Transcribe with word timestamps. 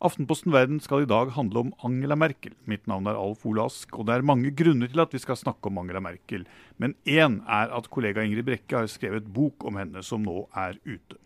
Aftenposten 0.00 0.48
Verden 0.54 0.78
skal 0.80 1.02
i 1.04 1.08
dag 1.08 1.28
handle 1.34 1.60
om 1.60 1.70
Angela 1.84 2.16
Merkel. 2.16 2.54
Mitt 2.64 2.86
navn 2.88 3.04
er 3.10 3.18
Alf 3.20 3.42
Ole 3.44 3.66
Ask, 3.68 3.90
og 3.98 4.06
det 4.08 4.14
er 4.14 4.24
mange 4.24 4.48
grunner 4.56 4.88
til 4.88 5.02
at 5.02 5.12
vi 5.12 5.20
skal 5.20 5.36
snakke 5.36 5.68
om 5.68 5.76
Angela 5.82 6.00
Merkel. 6.00 6.46
Men 6.80 6.94
én 7.04 7.42
er 7.44 7.68
at 7.76 7.90
kollega 7.92 8.24
Ingrid 8.24 8.46
Brekke 8.46 8.78
har 8.78 8.88
skrevet 8.88 9.28
bok 9.28 9.66
om 9.68 9.76
henne, 9.76 10.00
som 10.00 10.24
nå 10.24 10.46
er 10.56 10.78
ute. 10.88 11.18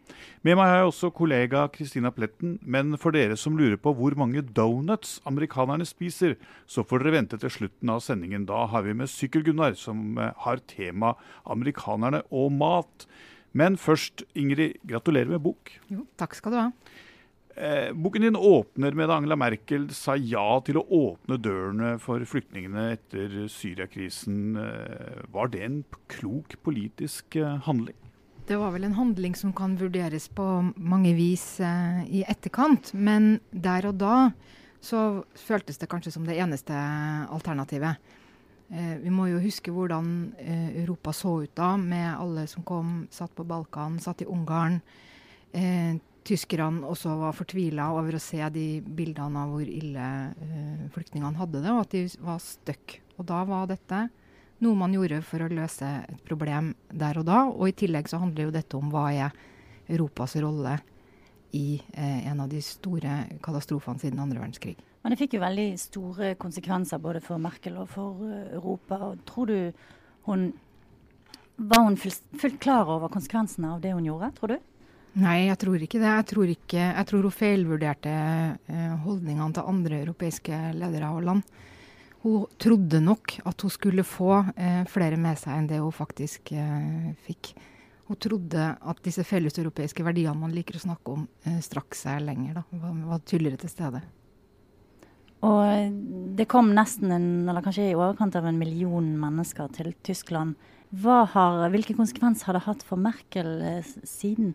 Med 0.43 0.59
meg 0.59 0.67
har 0.73 0.81
jeg 0.81 0.89
også 0.89 1.13
kollega 1.15 1.63
Christina 1.77 2.11
Pletten, 2.11 2.59
men 2.67 2.99
for 2.99 3.15
dere 3.15 3.39
som 3.39 3.55
lurer 3.55 3.79
på 3.79 3.95
hvor 3.95 4.19
mange 4.19 4.43
donuts 4.43 5.21
amerikanerne 5.23 5.87
spiser, 5.87 6.35
så 6.67 6.83
får 6.83 7.05
dere 7.05 7.17
vente 7.21 7.39
til 7.39 7.55
slutten 7.55 7.95
av 7.95 8.03
sendingen. 8.03 8.51
Da 8.51 8.67
har 8.75 8.83
vi 8.83 8.99
med 8.99 9.13
Sykkel-Gunnar, 9.15 9.79
som 9.79 10.19
eh, 10.19 10.35
har 10.49 10.67
tema 10.67 11.15
amerikanerne 11.47 12.27
og 12.35 12.51
mat. 12.59 13.07
Men 13.55 13.79
først, 13.79 14.27
Ingrid, 14.35 14.81
gratulerer 14.83 15.31
med 15.31 15.47
bok. 15.47 15.77
Jo, 15.87 16.09
takk 16.19 16.35
skal 16.35 16.51
du 16.51 16.65
ha. 16.65 16.71
Eh, 17.57 17.93
boken 17.93 18.23
din 18.23 18.37
åpner 18.37 18.93
med 18.93 19.05
at 19.05 19.17
Angela 19.17 19.37
Merkel 19.37 19.87
sa 19.95 20.17
ja 20.19 20.59
til 20.67 20.81
å 20.81 20.87
åpne 20.91 21.37
dørene 21.39 21.93
for 22.03 22.23
flyktningene 22.27 22.89
etter 22.97 23.45
Syriakrisen. 23.53 24.57
Eh, 24.59 25.21
var 25.31 25.53
det 25.53 25.63
en 25.63 25.77
klok 26.11 26.57
politisk 26.67 27.37
eh, 27.39 27.61
handling? 27.67 27.95
Det 28.49 28.59
var 28.59 28.75
vel 28.75 28.89
en 28.89 28.99
handling 28.99 29.37
som 29.39 29.55
kan 29.57 29.77
vurderes 29.79 30.27
på 30.35 30.47
mange 30.75 31.15
vis 31.17 31.47
i 31.63 32.21
etterkant. 32.29 32.91
Men 32.93 33.39
der 33.49 33.87
og 33.89 34.03
da 34.03 34.17
så 34.85 35.23
føltes 35.39 35.79
det 35.81 35.89
kanskje 35.89 36.13
som 36.13 36.27
det 36.29 36.37
eneste 36.37 36.75
alternativet. 37.33 37.97
Vi 38.69 39.13
må 39.15 39.31
jo 39.31 39.41
huske 39.41 39.73
hvordan 39.73 40.35
Europa 40.77 41.15
så 41.17 41.39
ut 41.47 41.55
da, 41.57 41.71
med 41.81 42.19
alle 42.19 42.45
som 42.51 42.67
kom, 42.69 43.07
satt 43.09 43.33
på 43.33 43.47
Balkan, 43.49 43.97
satt 44.03 44.27
i 44.27 44.29
Ungarn 44.29 44.83
tyskerne 46.25 46.87
også 46.89 47.15
var 47.21 47.37
fortvila 47.37 47.91
over 47.95 48.17
å 48.17 48.23
se 48.23 48.41
de 48.55 48.67
bildene 48.81 49.45
av 49.45 49.53
hvor 49.53 49.69
ille 49.69 50.07
eh, 50.33 50.85
flyktningene 50.95 51.39
hadde 51.41 51.61
det, 51.61 51.73
og 51.73 51.83
at 51.85 51.97
de 51.97 52.05
var 52.25 52.41
stuck. 52.43 52.99
Og 53.19 53.29
da 53.29 53.43
var 53.49 53.69
dette 53.71 54.07
noe 54.65 54.79
man 54.79 54.95
gjorde 54.95 55.21
for 55.27 55.45
å 55.45 55.51
løse 55.53 55.91
et 56.09 56.25
problem 56.27 56.73
der 56.89 57.21
og 57.21 57.29
da. 57.29 57.45
Og 57.51 57.69
i 57.69 57.77
tillegg 57.85 58.09
så 58.11 58.23
handler 58.23 58.49
jo 58.49 58.57
dette 58.57 58.79
om 58.79 58.91
hva 58.93 59.07
er 59.13 59.39
Europas 59.93 60.37
rolle 60.41 60.79
i 61.55 61.77
eh, 61.93 62.27
en 62.31 62.41
av 62.43 62.51
de 62.51 62.63
store 62.65 63.21
katastrofene 63.45 64.01
siden 64.03 64.23
andre 64.23 64.41
verdenskrig. 64.41 64.79
Men 65.05 65.13
det 65.13 65.21
fikk 65.21 65.37
jo 65.37 65.45
veldig 65.45 65.69
store 65.79 66.33
konsekvenser 66.41 67.03
både 67.03 67.21
for 67.23 67.43
Merkel 67.43 67.77
og 67.83 67.91
for 67.93 68.23
uh, 68.25 68.55
Europa. 68.57 69.03
Og 69.11 69.21
tror 69.29 69.51
du 69.53 69.59
hun 70.25 70.53
Var 71.55 71.83
hun 71.85 71.97
fullt 71.97 72.57
klar 72.59 72.89
over 72.91 73.13
konsekvensene 73.13 73.77
av 73.77 73.83
det 73.85 73.93
hun 73.95 74.07
gjorde, 74.09 74.33
tror 74.35 74.51
du? 74.51 74.63
Nei, 75.15 75.45
jeg 75.47 75.59
tror 75.63 75.79
ikke 75.79 76.01
det. 76.03 76.11
Jeg 76.11 76.27
tror, 76.27 76.51
ikke, 76.51 76.81
jeg 76.81 77.07
tror 77.07 77.27
hun 77.29 77.35
feilvurderte 77.35 78.15
eh, 78.67 78.95
holdningene 79.05 79.55
til 79.55 79.69
andre 79.71 80.01
europeiske 80.03 80.57
ledere 80.75 81.11
og 81.15 81.23
land. 81.29 81.45
Hun 82.25 82.49
trodde 82.59 82.99
nok 83.05 83.37
at 83.47 83.63
hun 83.63 83.71
skulle 83.71 84.03
få 84.07 84.41
eh, 84.57 84.83
flere 84.91 85.21
med 85.21 85.39
seg 85.39 85.55
enn 85.55 85.69
det 85.71 85.79
hun 85.79 85.95
faktisk 85.95 86.51
eh, 86.57 87.13
fikk. 87.29 87.53
Hun 88.09 88.19
trodde 88.21 88.67
at 88.75 89.05
disse 89.07 89.23
felleseuropeiske 89.25 90.03
verdiene 90.05 90.35
man 90.37 90.53
liker 90.53 90.81
å 90.81 90.83
snakke 90.83 91.15
om, 91.15 91.23
strakk 91.65 91.97
seg 91.97 92.19
lenger. 92.27 92.59
da, 92.59 92.65
var, 92.83 92.99
var 93.15 93.23
tydeligere 93.25 93.63
til 93.63 93.73
stede. 93.73 94.03
Og 95.47 95.95
det 96.37 96.45
kom 96.51 96.75
nesten 96.77 97.15
en, 97.15 97.31
eller 97.49 97.65
kanskje 97.65 97.87
i 97.87 97.97
overkant 97.97 98.37
av 98.37 98.51
en 98.51 98.61
million 98.61 99.09
mennesker 99.23 99.73
til 99.79 99.95
Tyskland. 100.05 100.59
Har, 101.05 101.65
hvilke 101.73 101.97
konsekvenser 101.97 102.51
har 102.51 102.59
det 102.59 102.67
hatt 102.67 102.85
for 102.85 103.01
Merkel 103.01 103.57
siden? 104.05 104.53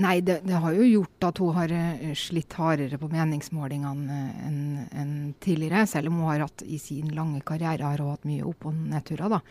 Nei, 0.00 0.20
det, 0.24 0.38
det, 0.46 0.56
har 0.62 0.72
jo 0.72 0.86
gjort 0.86 1.26
at 1.28 1.40
hun 1.42 1.52
har 1.58 1.72
uh, 1.74 2.12
slitt 2.16 2.54
hardere 2.56 2.96
på 3.00 3.10
meningsmålingene 3.12 4.16
uh, 4.16 4.46
enn 4.46 4.62
en 4.96 5.12
tidligere. 5.44 5.84
Selv 5.90 6.08
om 6.08 6.22
hun 6.22 6.30
har 6.30 6.46
hatt 6.46 6.64
i 6.64 6.78
sin 6.80 7.10
lange 7.16 7.42
karriere 7.44 7.84
har 7.84 8.00
hun 8.00 8.14
hatt 8.14 8.24
mye 8.28 8.46
opp- 8.48 8.64
og 8.70 8.78
nedturer. 8.78 9.42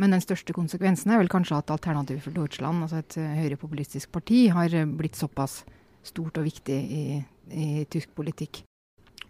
Men 0.00 0.16
den 0.16 0.24
største 0.24 0.56
konsekvensen 0.56 1.12
er 1.12 1.20
vel 1.20 1.30
kanskje 1.32 1.58
at 1.60 1.74
Alternativet 1.74 2.24
for 2.24 2.32
Deutschland, 2.36 2.86
altså 2.86 3.02
et 3.02 3.18
uh, 3.20 3.36
høyrepopulistisk 3.42 4.14
parti, 4.14 4.46
har 4.54 4.72
blitt 4.96 5.20
såpass 5.20 5.60
stort 6.08 6.40
og 6.40 6.48
viktig 6.48 6.78
i, 6.80 7.04
i 7.52 7.66
tysk 7.92 8.14
politikk. 8.16 8.64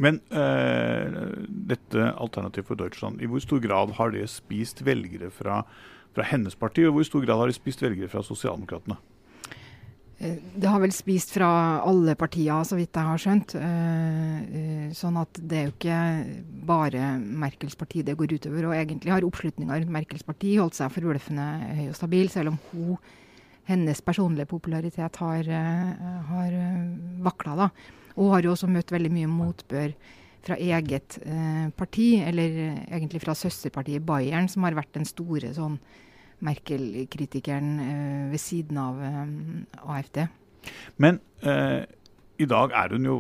Men 0.01 0.23
dette 0.33 2.07
Alternativet 2.17 2.65
for 2.71 2.81
Deutschland, 2.81 3.21
i 3.21 3.29
hvor 3.29 3.43
stor 3.45 3.61
grad 3.61 3.93
har 3.99 4.15
det 4.15 4.25
spist 4.33 4.81
velgere 4.87 5.29
fra, 5.31 5.59
fra 6.17 6.25
hennes 6.31 6.57
parti, 6.57 6.87
og 6.89 6.97
hvor 6.97 7.05
stor 7.07 7.27
grad 7.27 7.43
har 7.43 7.53
det 7.53 7.59
spist 7.59 7.85
velgere 7.85 8.09
fra 8.09 8.25
Sosialdemokratene? 8.25 8.97
Eh, 10.23 10.39
det 10.55 10.71
har 10.71 10.81
vel 10.83 10.93
spist 10.95 11.33
fra 11.35 11.49
alle 11.83 12.15
partier, 12.19 12.63
så 12.67 12.79
vidt 12.79 12.95
jeg 12.95 13.09
har 13.09 13.23
skjønt. 13.23 13.55
Eh, 13.59 14.37
eh, 14.61 14.93
sånn 14.95 15.19
at 15.19 15.41
det 15.41 15.59
er 15.59 15.65
jo 15.67 15.75
ikke 15.75 16.03
bare 16.69 17.17
Merkels 17.19 17.75
parti 17.79 18.05
det 18.07 18.15
går 18.19 18.37
utover. 18.37 18.69
Og 18.69 18.77
egentlig 18.77 19.13
har 19.15 19.27
oppslutninga 19.27 19.81
rundt 19.81 19.97
Merkels 19.97 20.27
parti 20.27 20.55
holdt 20.61 20.79
seg 20.79 20.95
forbløffende 20.95 21.49
høy 21.81 21.89
og 21.89 21.99
stabil, 21.99 22.31
selv 22.31 22.55
om 22.55 22.61
hun, 22.71 23.03
hennes 23.67 24.03
personlige 24.03 24.51
popularitet 24.51 25.19
har, 25.23 25.51
har 26.29 26.55
vakla. 27.23 27.55
da. 27.57 27.69
Og 28.19 28.33
har 28.35 28.43
jo 28.43 28.55
også 28.57 28.71
møtt 28.71 28.91
veldig 28.91 29.11
mye 29.15 29.31
motbør 29.31 29.95
fra 30.43 30.57
eget 30.59 31.21
parti, 31.79 32.17
eller 32.19 32.57
egentlig 32.91 33.23
fra 33.23 33.37
søsterpartiet 33.39 34.03
Bayern, 34.03 34.51
som 34.51 34.67
har 34.67 34.75
vært 34.75 34.99
den 34.99 35.07
store 35.07 35.55
sånn 35.55 35.79
Merkel-kritikeren 36.43 37.73
eh, 37.81 38.31
ved 38.33 38.41
siden 38.43 38.79
av 38.83 39.03
eh, 39.03 39.27
AFD. 39.97 40.23
Men 41.03 41.21
eh, 41.43 41.85
i 42.43 42.49
dag 42.49 42.75
er 42.75 42.95
hun 42.97 43.07
jo 43.07 43.17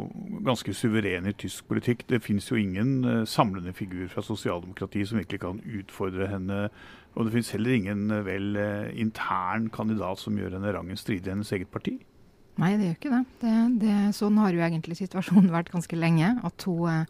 ganske 0.46 0.74
suveren 0.74 1.28
i 1.30 1.34
tysk 1.38 1.68
politikk. 1.70 2.06
Det 2.10 2.22
finnes 2.24 2.48
jo 2.50 2.58
ingen 2.58 3.26
samlende 3.28 3.74
figur 3.76 4.08
fra 4.10 4.24
sosialdemokratiet 4.26 5.10
som 5.10 5.20
virkelig 5.20 5.42
kan 5.44 5.60
utfordre 5.62 6.26
henne. 6.30 6.64
Og 7.14 7.26
det 7.28 7.34
finnes 7.36 7.52
heller 7.54 7.76
ingen 7.76 8.08
vel 8.26 8.56
intern 8.98 9.68
kandidat 9.70 10.18
som 10.18 10.38
gjør 10.40 10.56
henne 10.56 10.72
rangen 10.74 10.98
stridig 10.98 11.28
i 11.28 11.34
hennes 11.36 11.52
eget 11.54 11.70
parti. 11.70 12.00
Nei, 12.58 12.72
det 12.80 12.88
gjør 12.88 12.96
ikke 12.98 13.12
det. 13.12 13.22
det, 13.44 13.54
det 13.84 13.98
sånn 14.16 14.40
har 14.42 14.56
jo 14.56 14.64
egentlig 14.64 14.98
situasjonen 14.98 15.52
vært 15.54 15.70
ganske 15.70 16.00
lenge. 16.00 16.32
At 16.42 16.66
hun, 16.66 17.06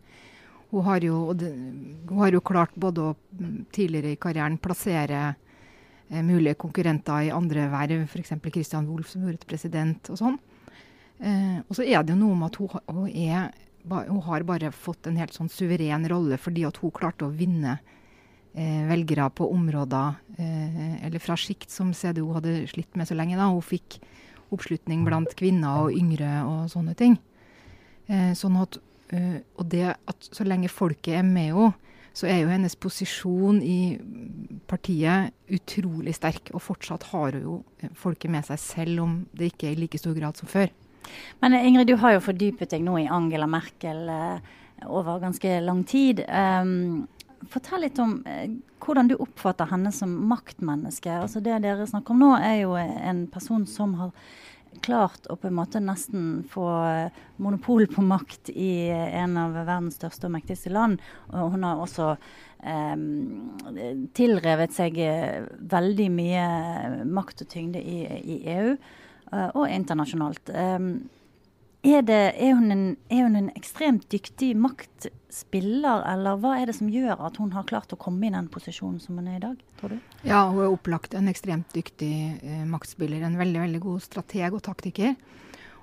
hun, 0.75 0.84
har, 0.91 1.06
jo, 1.06 1.23
hun 1.33 2.19
har 2.19 2.37
jo 2.37 2.44
klart 2.44 2.77
både 2.77 3.09
å 3.09 3.17
tidligere 3.73 4.12
i 4.12 4.21
karrieren 4.21 4.61
plassere 4.61 5.31
mulige 6.21 6.59
konkurrenter 6.61 7.28
i 7.28 7.33
andre 7.33 7.69
verv, 7.73 8.05
f.eks. 8.05 8.34
Christian 8.53 8.89
Wolff 8.91 9.15
som 9.15 9.25
gjorde 9.25 9.43
til 9.43 9.53
president 9.55 10.11
og 10.12 10.21
sånn. 10.21 10.39
Eh, 11.23 11.59
og 11.62 11.77
så 11.78 11.87
er 11.87 12.03
det 12.03 12.15
jo 12.15 12.21
noe 12.21 12.37
med 12.39 12.50
at 12.50 12.59
hun, 12.61 12.73
hun, 12.91 13.09
er, 13.09 13.53
hun, 13.87 14.23
har 14.27 14.45
bare 14.49 14.73
fått 14.75 15.06
en 15.09 15.19
helt 15.21 15.34
sånn 15.37 15.50
suveren 15.53 16.06
rolle 16.11 16.39
fordi 16.41 16.67
at 16.67 16.81
hun 16.83 16.95
klarte 16.95 17.28
å 17.28 17.34
vinne 17.34 17.77
eh, 18.53 18.83
velgere 18.89 19.28
på 19.31 19.47
områder 19.55 20.17
eh, 20.37 21.05
eller 21.06 21.23
fra 21.23 21.39
sikt 21.39 21.71
som 21.71 21.93
CDO 21.95 22.33
hadde 22.37 22.65
slitt 22.73 22.99
med 22.99 23.09
så 23.09 23.17
lenge. 23.19 23.39
da. 23.39 23.50
Hun 23.53 23.62
fikk 23.62 24.00
oppslutning 24.53 25.06
blant 25.06 25.33
kvinner 25.39 25.87
og 25.87 25.97
yngre 25.97 26.43
og 26.49 26.67
sånne 26.73 26.97
ting. 26.99 27.17
Eh, 28.11 28.33
sånn 28.37 28.59
at, 28.61 28.81
eh, 29.15 29.39
og 29.56 29.69
det 29.71 29.94
at 29.94 30.29
så 30.29 30.44
lenge 30.49 30.73
folket 30.73 31.21
er 31.21 31.27
med 31.27 31.55
henne, 31.55 31.73
så 32.12 32.28
er 32.28 32.43
jo 32.43 32.50
hennes 32.53 32.77
posisjon 32.77 33.62
i 33.65 33.97
partiet 34.71 35.33
utrolig 35.53 36.15
sterk. 36.17 36.53
Og 36.56 36.62
fortsatt 36.65 37.09
har 37.12 37.39
hun 37.39 37.45
jo 37.47 37.91
folket 37.99 38.33
med 38.33 38.47
seg, 38.49 38.61
selv 38.61 39.05
om 39.05 39.19
det 39.33 39.53
ikke 39.53 39.71
er 39.71 39.77
i 39.77 39.83
like 39.84 40.00
stor 40.00 40.17
grad 40.19 40.41
som 40.41 40.50
før. 40.50 40.73
Men 41.41 41.56
eh, 41.56 41.67
Ingrid, 41.67 41.89
du 41.91 41.97
har 42.00 42.17
jo 42.17 42.25
fordypet 42.25 42.75
deg 42.75 42.84
nå 42.84 42.99
i 43.00 43.09
Angela 43.11 43.49
Merkel 43.50 44.05
eh, 44.12 44.53
over 44.87 45.23
ganske 45.23 45.59
lang 45.65 45.83
tid. 45.89 46.23
Um, 46.28 47.09
fortell 47.50 47.87
litt 47.87 47.99
om 48.03 48.21
eh, 48.29 48.49
hvordan 48.83 49.11
du 49.11 49.17
oppfatter 49.21 49.71
henne 49.71 49.93
som 49.94 50.12
maktmenneske. 50.31 51.11
Altså 51.25 51.43
Det 51.43 51.61
dere 51.65 51.88
snakker 51.88 52.15
om 52.15 52.23
nå, 52.23 52.32
er 52.38 52.62
jo 52.62 52.76
en 52.79 53.26
person 53.31 53.67
som 53.69 53.97
har 54.00 54.12
klart 54.80 55.26
å 55.30 55.36
på 55.36 55.48
en 55.48 55.56
måte 55.56 55.82
nesten 55.82 56.42
få 56.50 56.66
eh, 56.88 57.20
monopol 57.42 57.86
på 57.90 58.04
makt 58.06 58.50
i 58.54 58.88
en 58.90 59.36
av 59.40 59.54
verdens 59.56 59.98
største 60.00 60.28
og 60.28 60.34
mektigste 60.36 60.72
land. 60.72 61.02
Og 61.32 61.54
hun 61.54 61.66
har 61.66 61.82
også 61.82 62.12
eh, 62.14 62.96
tilrevet 64.19 64.76
seg 64.76 64.98
eh, 65.04 65.48
veldig 65.72 66.10
mye 66.14 66.46
makt 67.04 67.44
og 67.44 67.52
tyngde 67.52 67.82
i, 67.82 68.04
i 68.06 68.38
EU 68.56 68.70
eh, 68.72 69.48
og 69.48 69.66
internasjonalt. 69.69 70.54
Um, 70.54 70.94
er, 71.82 72.02
det, 72.06 72.20
er, 72.38 72.55
hun 72.55 72.70
en, 72.70 72.84
er, 73.11 73.25
hun 73.26 73.37
en, 73.38 73.50
ekstremt 73.58 74.05
dyktig 74.12 74.52
maktspiller, 74.58 76.05
eller 76.06 76.38
hva 76.38 76.55
er 76.61 76.70
det 76.70 76.76
som 76.79 76.90
gjør 76.93 77.19
at 77.26 77.40
hun 77.43 77.50
har 77.56 77.67
klart 77.67 77.94
å 77.94 77.99
komme 77.99 78.29
i 78.29 78.32
den 78.34 78.46
posisjonen 78.52 79.00
som 79.02 79.19
hun 79.19 79.31
er 79.32 79.40
i 79.40 79.43
dag, 79.43 79.61
tror 79.81 79.96
du? 79.96 80.12
Ja, 80.23 80.44
hun 80.46 80.62
er 80.62 80.70
opplagt 80.70 81.17
en 81.19 81.31
ekstremt 81.32 81.75
dyktig 81.75 82.12
eh, 82.38 82.62
maktspiller. 82.70 83.25
En 83.26 83.38
veldig, 83.40 83.64
veldig 83.64 83.82
god 83.82 84.05
strateg 84.05 84.55
og 84.55 84.62
taktiker. 84.62 85.17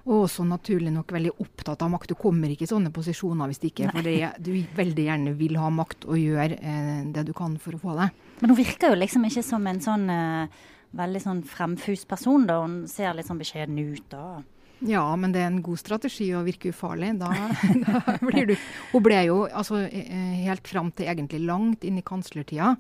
Og 0.06 0.24
også 0.24 0.46
naturlig 0.48 0.94
nok 0.96 1.12
veldig 1.12 1.34
opptatt 1.44 1.84
av 1.84 1.92
makt. 1.92 2.14
Du 2.14 2.18
kommer 2.18 2.50
ikke 2.50 2.64
i 2.64 2.72
sånne 2.72 2.94
posisjoner 2.96 3.52
hvis 3.52 3.60
det 3.60 3.74
ikke 3.74 3.90
er 3.90 3.98
fordi 4.00 4.16
du 4.40 4.54
veldig 4.78 5.06
gjerne 5.10 5.34
vil 5.38 5.60
ha 5.60 5.68
makt 5.74 6.08
og 6.08 6.16
gjøre 6.18 6.62
eh, 6.64 7.02
det 7.12 7.28
du 7.28 7.34
kan 7.36 7.60
for 7.62 7.76
å 7.76 7.82
få 7.82 7.98
det. 8.00 8.08
Men 8.40 8.54
hun 8.54 8.60
virker 8.62 8.94
jo 8.94 9.02
liksom 9.02 9.28
ikke 9.28 9.44
som 9.46 9.68
en 9.68 9.84
sånn 9.84 10.08
eh, 10.16 10.62
veldig 10.96 11.22
sånn 11.26 11.44
fremfus 11.46 12.08
person, 12.10 12.48
da. 12.48 12.62
Hun 12.64 12.86
ser 12.90 13.12
litt 13.18 13.28
sånn 13.28 13.44
beskjeden 13.44 13.84
ut. 13.84 14.08
da. 14.16 14.40
Ja, 14.88 15.04
men 15.20 15.34
det 15.36 15.42
er 15.44 15.50
en 15.50 15.62
god 15.66 15.82
strategi 15.82 16.30
å 16.36 16.46
virke 16.46 16.72
ufarlig. 16.74 17.14
Da, 17.20 17.32
da 17.86 18.18
blir 18.24 18.52
du 18.52 18.56
Hun 18.94 19.06
ble 19.06 19.22
jo 19.28 19.42
altså, 19.48 19.84
eh, 19.88 20.44
helt 20.46 20.68
fram 20.70 20.94
til 20.96 21.12
egentlig 21.12 21.42
langt 21.44 21.84
inn 21.88 22.00
i 22.00 22.06
kanslertida 22.06 22.76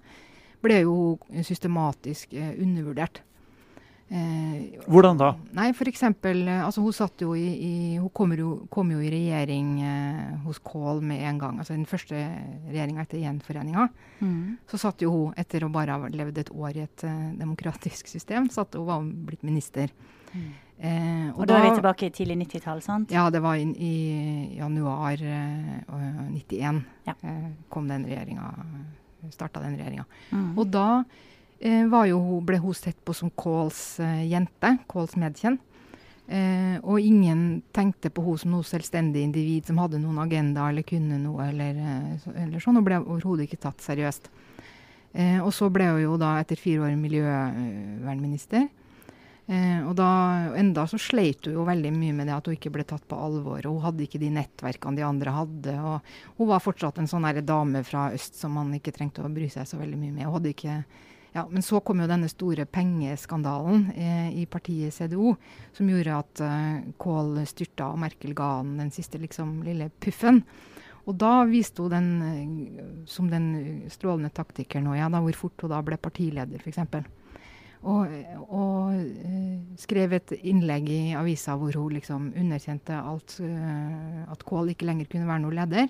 ble 0.63 0.81
jo 0.83 0.95
systematisk 1.47 2.33
eh, 2.35 2.53
undervurdert. 2.59 3.21
Eh, 4.09 4.79
Hvordan 4.89 5.19
da? 5.19 5.27
Nei, 5.53 5.67
for 5.77 5.85
eksempel, 5.89 6.41
eh, 6.47 6.63
altså 6.65 6.81
Hun 6.81 6.95
satt 6.97 7.21
jo 7.21 7.35
i, 7.37 7.45
i 7.45 7.73
hun 8.01 8.09
kom 8.09 8.31
jo, 8.33 8.55
kom 8.73 8.89
jo, 8.89 8.97
i 9.05 9.11
regjering 9.13 9.67
eh, 9.85 10.31
hos 10.47 10.57
Kohl 10.65 11.03
med 11.05 11.21
en 11.29 11.37
gang. 11.37 11.59
altså 11.59 11.75
Den 11.75 11.85
første 11.85 12.17
regjeringa 12.17 13.05
etter 13.05 13.21
gjenforeninga. 13.21 13.85
Mm. 14.23 14.57
Så 14.71 14.81
satt 14.81 15.05
jo 15.05 15.11
hun, 15.13 15.35
etter 15.37 15.63
å 15.65 15.69
bare 15.73 15.93
ha 15.93 16.09
levd 16.09 16.41
et 16.41 16.49
år 16.55 16.79
i 16.79 16.87
et 16.87 17.05
uh, 17.05 17.29
demokratisk 17.37 18.09
system, 18.09 18.49
satt 18.49 18.73
hun 18.79 18.89
var 18.89 19.05
blitt 19.29 19.45
minister. 19.45 19.93
Mm. 20.33 20.49
Eh, 20.79 21.27
og, 21.33 21.41
og 21.41 21.47
da, 21.49 21.57
er 21.59 21.65
vi 21.65 21.75
tilbake 21.75 22.07
i 22.07 22.13
tidlig 22.15 22.37
90-tall, 22.45 22.79
sant? 22.81 23.11
Ja, 23.11 23.25
det 23.33 23.41
var 23.43 23.59
inn 23.59 23.73
i 23.75 24.55
januar 24.55 25.19
uh, 25.19 26.29
91 26.31 26.79
ja. 27.03 27.17
eh, 27.19 27.49
kom 27.67 27.89
den 27.91 28.07
regjeringa 28.07 28.53
starta 29.31 29.59
den 29.59 29.77
regjeringa. 29.77 30.05
Mm. 30.31 30.51
Og 30.57 30.69
da 30.71 31.03
eh, 31.59 31.83
jo, 32.09 32.19
ble 32.45 32.59
hun 32.61 32.77
sett 32.77 32.99
på 33.05 33.15
som 33.15 33.31
Kåls 33.31 33.99
eh, 34.03 34.23
jente, 34.29 34.77
Kåls 34.87 35.17
medkjenn. 35.19 35.59
Eh, 36.29 36.77
og 36.83 37.01
ingen 37.01 37.63
tenkte 37.73 38.11
på 38.13 38.21
henne 38.21 38.41
som 38.41 38.53
noe 38.53 38.67
selvstendig 38.67 39.23
individ 39.25 39.69
som 39.69 39.79
hadde 39.81 40.01
noen 40.01 40.19
agenda 40.21 40.67
eller 40.69 40.85
kunne 40.85 41.17
noe. 41.21 41.49
eller, 41.49 41.75
eh, 41.75 42.43
eller 42.45 42.59
sånn, 42.61 42.77
Og 42.77 42.85
ble 42.85 43.01
overhodet 43.01 43.47
ikke 43.47 43.63
tatt 43.65 43.81
seriøst. 43.81 44.29
Eh, 45.13 45.39
og 45.41 45.51
så 45.53 45.71
ble 45.73 45.89
hun 45.89 46.03
jo 46.03 46.17
da 46.21 46.37
etter 46.39 46.55
fire 46.55 46.85
år 46.85 46.95
miljøvernminister. 46.95 48.69
Eh, 49.49 49.81
og 49.81 49.95
da, 49.97 50.07
enda 50.59 50.83
så 50.85 50.99
sleit 51.01 51.47
hun 51.47 51.55
jo 51.55 51.63
veldig 51.65 51.89
mye 51.95 52.13
med 52.13 52.27
det 52.29 52.35
at 52.35 52.45
hun 52.45 52.53
ikke 52.53 52.69
ble 52.73 52.83
tatt 52.85 53.07
på 53.09 53.17
alvor. 53.17 53.63
og 53.65 53.79
Hun 53.79 53.85
hadde 53.87 54.05
ikke 54.05 54.21
de 54.21 54.29
nettverkene 54.35 54.99
de 54.99 55.05
andre 55.07 55.33
hadde. 55.33 55.73
og 55.81 56.37
Hun 56.37 56.51
var 56.51 56.61
fortsatt 56.61 56.99
en 57.01 57.09
sånn 57.09 57.25
dame 57.41 57.81
fra 57.87 58.11
øst 58.13 58.37
som 58.37 58.53
man 58.53 58.75
ikke 58.77 58.93
trengte 58.93 59.25
å 59.25 59.33
bry 59.33 59.49
seg 59.49 59.65
så 59.65 59.79
veldig 59.81 59.97
mye 59.97 60.13
med. 60.13 60.27
Hun 60.27 60.37
hadde 60.37 60.53
ikke, 60.53 60.75
ja, 61.33 61.47
men 61.49 61.65
så 61.65 61.81
kom 61.81 62.03
jo 62.03 62.09
denne 62.09 62.29
store 62.29 62.67
pengeskandalen 62.69 63.89
eh, 63.97 64.29
i 64.37 64.45
partiet 64.45 64.93
CDO, 64.93 65.33
som 65.73 65.89
gjorde 65.89 66.21
at 66.21 66.45
eh, 66.45 66.89
Kohl 67.01 67.39
styrta 67.49 67.89
og 67.89 68.03
Merkel 68.05 68.37
ga 68.37 68.59
han 68.59 68.77
den 68.77 68.93
siste 68.93 69.17
liksom, 69.17 69.63
lille 69.65 69.89
puffen. 69.97 70.43
Og 71.09 71.15
da 71.17 71.39
viste 71.49 71.81
hun 71.81 71.95
den 71.95 72.09
eh, 72.21 72.83
som 73.09 73.33
den 73.33 73.87
strålende 73.89 74.29
taktikeren 74.29 74.93
ja, 74.93 75.09
da, 75.09 75.23
hvor 75.25 75.47
fort 75.47 75.65
hun 75.65 75.73
da 75.73 75.81
ble 75.81 75.97
partileder, 75.97 76.61
f.eks. 76.61 77.17
Og, 77.87 78.11
og 78.51 78.91
uh, 78.91 79.75
skrev 79.79 80.17
et 80.17 80.33
innlegg 80.41 80.89
i 80.91 81.01
avisa 81.15 81.55
hvor 81.55 81.77
hun 81.79 81.93
liksom 81.95 82.31
underkjente 82.35 82.97
alt, 82.97 83.37
uh, 83.39 84.25
at 84.27 84.43
Kål 84.43 84.73
ikke 84.73 84.89
lenger 84.89 85.07
kunne 85.11 85.29
være 85.29 85.43
noen 85.45 85.59
leder. 85.61 85.87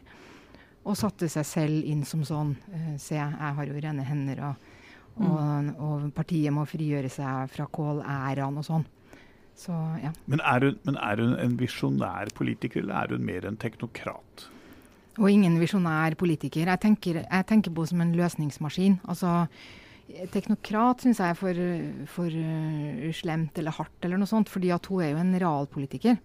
Og 0.85 0.97
satte 0.97 1.27
seg 1.31 1.47
selv 1.49 1.89
inn 1.89 2.05
som 2.07 2.21
sånn 2.25 2.53
uh, 2.53 2.93
Se, 3.01 3.17
jeg 3.17 3.55
har 3.57 3.65
jo 3.65 3.81
rene 3.81 4.05
hender, 4.05 4.43
og, 4.51 4.69
og, 5.17 5.33
mm. 5.33 5.73
og 5.81 6.05
partiet 6.15 6.53
må 6.53 6.67
frigjøre 6.69 7.09
seg 7.11 7.49
fra 7.55 7.65
Kål-æraen 7.73 8.61
og 8.61 8.69
sånn. 8.69 8.85
Så, 9.59 9.73
ja. 9.99 10.13
men, 10.29 10.39
er 10.45 10.63
hun, 10.63 10.77
men 10.87 10.95
er 11.03 11.19
hun 11.19 11.35
en 11.41 11.57
visjonær 11.59 12.29
politiker, 12.37 12.85
eller 12.85 12.95
er 13.01 13.17
hun 13.17 13.25
mer 13.27 13.49
en 13.49 13.57
teknokrat? 13.59 14.45
Og 15.19 15.27
ingen 15.27 15.57
visjonær 15.59 16.15
politiker. 16.15 16.69
Jeg 16.69 16.79
tenker, 16.85 17.23
jeg 17.25 17.45
tenker 17.49 17.73
på 17.73 17.83
henne 17.83 17.91
som 17.91 18.03
en 18.05 18.13
løsningsmaskin. 18.15 19.01
Altså 19.09 19.33
Teknokrat 20.09 21.03
syns 21.03 21.19
jeg 21.21 21.33
er 21.33 21.37
for, 21.37 21.65
for 22.09 22.33
uh, 22.33 23.09
slemt 23.13 23.59
eller 23.61 23.75
hardt, 23.77 23.97
eller 24.05 24.17
noe 24.17 24.29
sånt, 24.29 24.49
fordi 24.49 24.71
at 24.73 24.87
hun 24.89 25.03
er 25.05 25.11
jo 25.13 25.19
en 25.21 25.35
realpolitiker. 25.37 26.17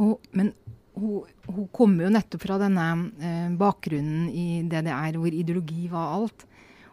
Og, 0.00 0.14
men 0.32 0.52
hun, 0.96 1.26
hun 1.48 1.68
kommer 1.74 2.06
jo 2.06 2.14
nettopp 2.14 2.46
fra 2.46 2.56
denne 2.62 2.86
uh, 3.20 3.50
bakgrunnen 3.60 4.30
i 4.32 4.46
DDR, 4.64 5.20
hvor 5.20 5.36
ideologi 5.36 5.90
var 5.92 6.16
alt. 6.16 6.46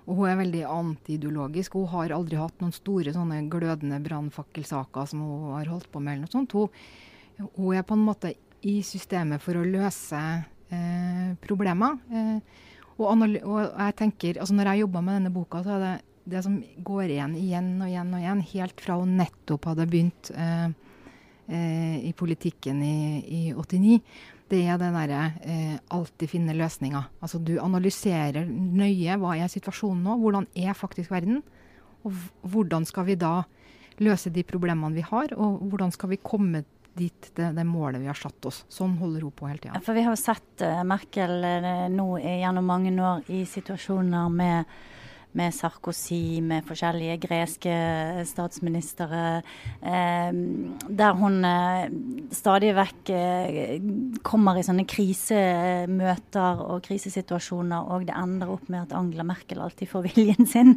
Og 0.10 0.18
hun 0.18 0.30
er 0.32 0.40
veldig 0.42 0.64
antiideologisk. 0.66 1.78
Hun 1.78 1.90
har 1.94 2.16
aldri 2.16 2.40
hatt 2.40 2.64
noen 2.64 2.74
store 2.76 3.14
sånne 3.16 3.44
glødende 3.52 4.00
brannfakkelsaker 4.04 5.10
som 5.12 5.22
hun 5.24 5.52
har 5.54 5.70
holdt 5.72 5.92
på 5.94 6.02
med. 6.02 6.18
eller 6.18 6.28
noe 6.28 6.34
sånt. 6.34 6.56
Hun, 6.58 7.52
hun, 7.54 7.76
er 7.78 7.86
på 7.88 7.96
en 7.96 8.08
måte 8.08 8.34
i 8.68 8.80
systemet 8.84 9.44
for 9.44 9.56
å 9.56 9.68
løse 9.68 10.20
uh, 10.20 11.30
problemer. 11.46 12.02
Og, 13.00 13.24
og, 13.48 13.60
jeg 13.64 13.96
tenker, 13.96 14.40
altså 14.40 14.56
Når 14.56 14.74
jeg 14.74 14.84
jobba 14.84 15.02
med 15.02 15.20
denne 15.20 15.34
boka, 15.34 15.64
så 15.64 15.78
er 15.78 15.84
det 15.86 15.96
det 16.30 16.44
som 16.46 16.60
går 16.86 17.10
igjen 17.10 17.36
igjen 17.40 17.70
og 17.82 17.90
igjen 17.90 18.12
og 18.14 18.22
igjen, 18.22 18.42
helt 18.52 18.82
fra 18.84 18.98
hun 19.00 19.16
nettopp 19.18 19.70
hadde 19.72 19.88
begynt 19.90 20.32
eh, 20.36 20.68
eh, 21.50 21.96
i 22.06 22.12
politikken 22.18 22.84
i, 22.86 22.98
i, 23.24 23.42
89, 23.56 23.96
det 24.50 24.60
er 24.66 24.78
det 24.82 24.92
derre 24.94 25.24
eh, 25.42 25.76
alltid 25.96 26.32
finne 26.32 26.58
løsninger. 26.58 27.08
Altså 27.22 27.42
du 27.42 27.56
analyserer 27.62 28.46
nøye 28.50 29.18
hva 29.22 29.36
er 29.38 29.52
situasjonen 29.52 30.06
nå, 30.06 30.18
hvordan 30.22 30.50
er 30.58 30.78
faktisk 30.78 31.14
verden, 31.14 31.42
og 32.06 32.14
hvordan 32.48 32.86
skal 32.88 33.10
vi 33.10 33.18
da 33.20 33.40
løse 34.00 34.32
de 34.32 34.46
problemene 34.48 34.96
vi 34.96 35.04
har, 35.06 35.34
og 35.36 35.64
hvordan 35.72 35.92
skal 35.96 36.14
vi 36.14 36.22
komme 36.24 36.64
dit 37.00 37.32
det, 37.36 37.52
det, 37.56 37.66
målet 37.68 38.02
vi 38.04 38.10
har 38.10 38.20
satt 38.20 38.46
oss. 38.50 38.64
Sånn 38.72 38.98
holder 39.00 39.26
hun 39.26 39.34
på 39.36 39.50
hele 39.50 39.64
tida. 39.64 39.82
For 39.86 39.98
vi 39.98 40.06
har 40.06 40.16
jo 40.16 40.22
sett 40.22 40.66
uh, 40.66 40.84
Merkel 40.88 41.36
uh, 41.42 41.88
nå 41.94 42.08
gjennom 42.20 42.68
mange 42.68 42.94
år 42.94 43.32
i 43.34 43.44
situasjoner 43.50 44.32
med 44.34 44.80
med 45.38 45.54
Sarkozy, 45.54 46.42
med 46.42 46.66
forskjellige 46.66 47.20
greske 47.22 47.74
statsministre, 48.26 49.42
eh, 49.86 50.32
der 50.90 51.18
hun 51.20 51.44
eh, 51.46 51.92
stadig 52.34 52.72
vekk 52.78 53.12
eh, 53.14 53.76
kommer 54.26 54.58
i 54.58 54.64
sånne 54.66 54.88
krisemøter 54.90 56.64
og 56.66 56.82
krisesituasjoner, 56.88 57.92
og 57.94 58.08
det 58.10 58.16
ender 58.18 58.56
opp 58.56 58.72
med 58.74 58.88
at 58.88 58.96
Angela 58.98 59.28
Merkel 59.28 59.62
alltid 59.62 59.92
får 59.92 60.08
viljen 60.08 60.50
sin. 60.50 60.74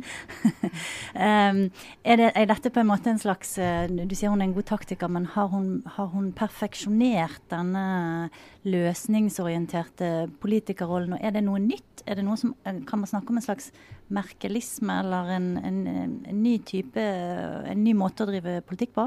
er, 1.17 1.57
det, 2.05 2.29
er, 2.29 2.51
dette 2.51 2.73
på 2.75 2.83
en 2.83 2.91
måte 2.91 3.13
en 3.13 3.21
slags 3.21 3.55
Du 3.57 4.15
sier 4.15 4.31
hun 4.33 4.43
er 4.43 4.51
en 4.51 4.57
god 4.57 4.69
taktiker, 4.69 5.09
men 5.13 5.31
har 5.33 5.49
hun, 5.53 5.81
har 5.97 6.11
hun 6.13 6.31
perfeksjonert 6.37 7.41
denne 7.53 8.29
løsningsorienterte 8.69 10.29
politikerrollen, 10.45 11.17
og 11.17 11.25
er 11.25 11.35
det 11.35 11.45
noe 11.47 11.63
nytt? 11.63 12.05
Er 12.07 12.19
det 12.19 12.27
noe 12.27 12.37
som, 12.39 12.53
kan 12.63 13.01
man 13.01 13.09
snakke 13.09 13.33
om 13.33 13.41
en 13.41 13.45
slags 13.45 13.71
merkelisme 14.13 14.99
eller 15.03 15.31
en, 15.37 15.49
en, 15.59 15.79
en, 15.87 16.43
ny 16.43 16.57
type, 16.67 17.03
en 17.03 17.85
ny 17.85 17.95
måte 17.99 18.25
å 18.25 18.29
drive 18.31 18.61
politikk 18.69 18.95
på? 18.99 19.07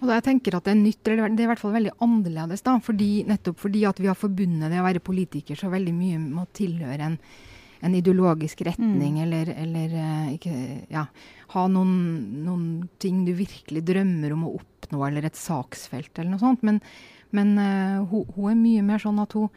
Og 0.00 0.08
da 0.08 0.16
jeg 0.16 0.26
tenker 0.30 0.56
at 0.56 0.66
Det 0.66 0.72
er 0.72 0.80
nytt, 0.80 1.00
eller 1.04 1.28
det 1.28 1.44
er 1.44 1.48
i 1.48 1.52
hvert 1.52 1.62
fall 1.62 1.76
veldig 1.76 1.94
annerledes. 2.04 2.64
da, 2.66 2.78
fordi, 2.82 3.10
Nettopp 3.28 3.60
fordi 3.60 3.84
at 3.88 4.00
vi 4.00 4.10
har 4.10 4.18
forbundet 4.18 4.72
det 4.72 4.80
å 4.80 4.86
være 4.86 5.04
politiker 5.04 5.58
så 5.58 5.72
veldig 5.72 5.94
mye 5.96 6.20
med 6.22 6.42
å 6.42 6.50
tilhøre 6.56 7.08
en, 7.10 7.18
en 7.80 7.96
ideologisk 7.96 8.64
retning, 8.68 9.18
mm. 9.18 9.22
eller, 9.24 9.52
eller 9.64 9.96
eh, 10.02 10.32
ikke, 10.36 10.54
ja, 10.92 11.06
ha 11.54 11.66
noen, 11.72 11.94
noen, 12.44 12.66
ting 13.02 13.24
du 13.26 13.32
virkelig 13.36 13.84
drømmer 13.88 14.36
om 14.36 14.46
å 14.48 14.54
oppnå, 14.58 15.02
eller 15.06 15.28
et 15.28 15.38
saksfelt, 15.38 16.12
eller 16.16 16.34
noe 16.34 16.42
sånt. 16.42 16.64
Men, 16.66 16.80
men 17.36 17.54
uh, 17.56 18.00
hun, 18.10 18.26
hun, 18.36 18.50
er 18.52 18.58
mye 18.60 18.86
mer 18.86 19.02
sånn 19.02 19.20
at 19.22 19.36
hun 19.38 19.48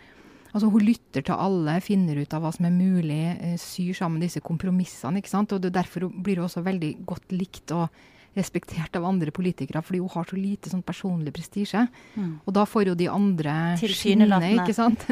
Altså 0.53 0.69
Hun 0.69 0.85
lytter 0.85 1.25
til 1.25 1.33
alle, 1.33 1.79
finner 1.81 2.19
ut 2.21 2.33
av 2.33 2.43
hva 2.45 2.51
som 2.53 2.67
er 2.69 2.73
mulig, 2.75 3.21
eh, 3.41 3.55
syr 3.57 3.93
sammen 3.97 4.21
disse 4.21 4.41
kompromissene. 4.41 5.17
ikke 5.17 5.31
sant? 5.31 5.51
Og 5.51 5.61
det, 5.61 5.73
Derfor 5.73 6.09
blir 6.09 6.37
hun 6.37 6.45
også 6.45 6.63
veldig 6.63 7.05
godt 7.05 7.33
likt 7.33 7.73
og 7.73 7.89
respektert 8.33 8.95
av 8.97 9.05
andre 9.05 9.31
politikere, 9.33 9.81
fordi 9.85 9.99
hun 10.01 10.09
har 10.09 10.25
så 10.25 10.37
lite 10.37 10.71
sånn 10.71 10.83
personlig 10.85 11.33
prestisje. 11.35 11.85
Mm. 12.15 12.31
Og 12.45 12.53
da 12.57 12.65
får 12.65 12.89
jo 12.89 12.95
de 12.97 13.09
andre 13.11 13.53
skinne, 13.77 14.39
ikke 14.55 14.73
sant. 14.73 15.05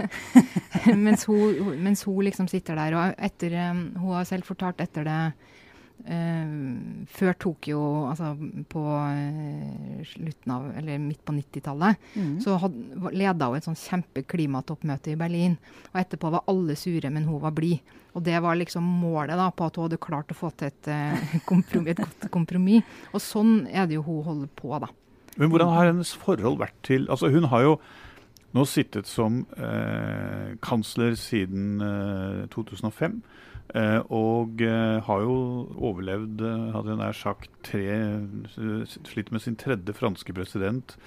mens, 1.06 1.28
hun, 1.30 1.76
mens, 1.82 2.04
hun, 2.08 2.24
liksom 2.26 2.50
sitter 2.50 2.80
der. 2.82 2.98
Og 2.98 3.22
etter, 3.30 3.58
um, 3.70 3.84
hun 4.02 4.16
har 4.18 4.30
selv 4.30 4.50
fortalt 4.50 4.82
etter 4.82 5.06
det 5.06 5.20
Uh, 6.02 7.06
før 7.12 7.36
Tokyo, 7.38 7.80
altså 8.10 8.32
på 8.72 8.82
uh, 8.82 10.02
slutten 10.08 10.54
av, 10.56 10.68
eller 10.80 11.02
midt 11.02 11.22
på 11.28 11.36
90-tallet, 11.36 12.08
mm. 12.16 12.32
så 12.42 12.56
had, 12.64 12.78
leda 13.14 13.50
hun 13.52 13.60
et 13.60 13.68
sånn 13.68 13.78
kjempeklimatoppmøte 13.78 15.14
i 15.14 15.18
Berlin. 15.20 15.58
Og 15.92 16.00
etterpå 16.02 16.32
var 16.34 16.48
alle 16.50 16.78
sure, 16.80 17.12
men 17.14 17.28
hun 17.30 17.42
var 17.44 17.54
blid. 17.58 17.94
Og 18.16 18.26
det 18.26 18.40
var 18.44 18.58
liksom 18.58 18.88
målet 19.04 19.38
da, 19.38 19.52
på 19.54 19.68
at 19.68 19.78
hun 19.78 19.88
hadde 19.88 20.02
klart 20.02 20.34
å 20.34 20.40
få 20.40 20.50
til 20.58 20.72
et, 20.72 20.90
uh, 20.96 21.36
kompromiss, 21.50 21.94
et 21.94 22.04
godt 22.04 22.30
kompromiss. 22.34 22.96
Og 23.14 23.24
sånn 23.24 23.54
er 23.70 23.86
det 23.86 24.00
jo 24.00 24.06
hun 24.08 24.24
holder 24.30 24.54
på, 24.58 24.74
da. 24.82 24.90
Men 25.38 25.54
hvordan 25.54 25.72
har 25.72 25.92
hennes 25.92 26.16
forhold 26.20 26.58
vært 26.60 26.76
til 26.84 27.06
Altså, 27.08 27.30
hun 27.32 27.46
har 27.54 27.64
jo 27.64 27.76
nå 28.52 28.66
sittet 28.68 29.08
som 29.08 29.46
kansler 30.60 31.14
siden 31.16 31.80
2005. 32.52 33.22
Eh, 33.72 34.02
og 34.12 34.62
eh, 34.66 35.00
har 35.06 35.22
jo 35.24 35.36
overlevd, 35.80 36.42
eh, 36.44 36.64
hadde 36.76 36.92
jeg 36.92 37.00
nær 37.00 37.16
sagt, 37.16 37.52
tre 37.64 37.86
Slitt 39.08 39.32
med 39.32 39.44
sin 39.44 39.56
tredje 39.56 39.96
franske 39.96 40.36
president. 40.36 40.98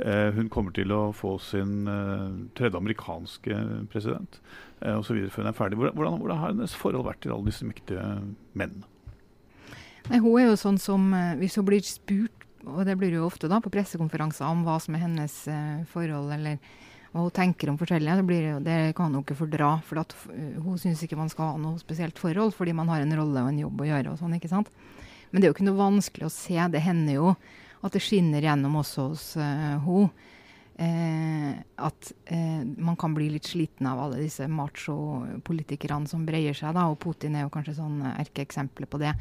hun 0.00 0.48
kommer 0.48 0.72
til 0.72 0.88
å 0.96 1.12
få 1.12 1.34
sin 1.44 1.84
tredje 2.56 2.78
amerikanske 2.78 3.56
president 3.92 4.38
osv. 4.80 5.28
før 5.28 5.42
hun 5.42 5.50
er 5.50 5.52
ferdig. 5.58 5.76
Hvordan, 5.76 6.16
hvordan, 6.22 6.38
har 6.38 6.54
hennes 6.54 6.74
forhold 6.74 7.04
vært 7.04 7.20
til 7.20 7.34
alle 7.34 7.50
disse 7.50 7.66
mektige 7.68 8.00
mennene? 8.56 8.88
Nei, 10.08 10.22
hun 10.24 10.40
er 10.40 10.46
jo 10.48 10.56
sånn 10.56 10.80
som 10.80 11.12
Hvis 11.36 11.58
hun 11.60 11.68
blir 11.68 11.84
spurt 11.84 12.48
og 12.64 12.86
det 12.88 12.96
blir 12.96 13.12
jo 13.12 13.26
ofte 13.26 13.48
da 13.48 13.60
på 13.60 13.72
pressekonferanser 13.72 14.48
om 14.48 14.64
hva 14.64 14.78
som 14.80 14.96
er 14.96 15.04
hennes 15.04 15.36
forhold, 15.92 16.32
eller 16.32 16.56
hva 17.10 17.24
hun 17.24 17.34
tenker 17.34 17.72
om 17.72 17.78
forskjellige. 17.80 18.16
Det, 18.20 18.26
blir, 18.28 18.48
det 18.64 18.78
kan 18.98 19.10
hun 19.10 19.24
ikke 19.24 19.38
fordra. 19.38 19.72
For 19.86 20.02
at, 20.02 20.14
uh, 20.30 20.58
hun 20.62 20.78
syns 20.80 21.02
ikke 21.06 21.18
man 21.18 21.32
skal 21.32 21.54
ha 21.54 21.60
noe 21.60 21.80
spesielt 21.82 22.18
forhold, 22.20 22.54
fordi 22.56 22.76
man 22.76 22.90
har 22.92 23.04
en 23.04 23.16
rolle 23.18 23.44
og 23.44 23.52
en 23.52 23.62
jobb 23.64 23.82
å 23.82 23.90
gjøre. 23.90 24.14
og 24.14 24.20
sånn, 24.20 24.36
ikke 24.38 24.52
sant? 24.52 24.70
Men 25.30 25.40
det 25.40 25.46
er 25.46 25.52
jo 25.52 25.58
ikke 25.58 25.70
noe 25.70 25.80
vanskelig 25.80 26.28
å 26.28 26.34
se. 26.34 26.58
Det 26.70 26.82
hender 26.84 27.18
jo 27.18 27.32
at 27.80 27.96
det 27.96 28.02
skinner 28.04 28.44
gjennom 28.44 28.76
også 28.82 29.08
hos 29.12 29.30
uh, 29.40 29.78
hun. 29.86 30.10
Eh, 30.80 31.50
at 31.76 32.12
eh, 32.24 32.64
man 32.76 32.96
kan 32.96 33.12
bli 33.12 33.26
litt 33.28 33.44
sliten 33.44 33.84
av 33.86 33.98
alle 34.00 34.16
disse 34.22 34.46
macho-politikerne 34.48 36.08
som 36.08 36.22
breier 36.24 36.56
seg. 36.56 36.72
da, 36.72 36.86
og 36.88 36.96
Putin 37.02 37.36
er 37.36 37.44
jo 37.44 37.52
kanskje 37.52 37.76
sånn 37.76 37.98
erkeeksempel 38.14 38.88
på 38.88 39.00
det. 39.02 39.12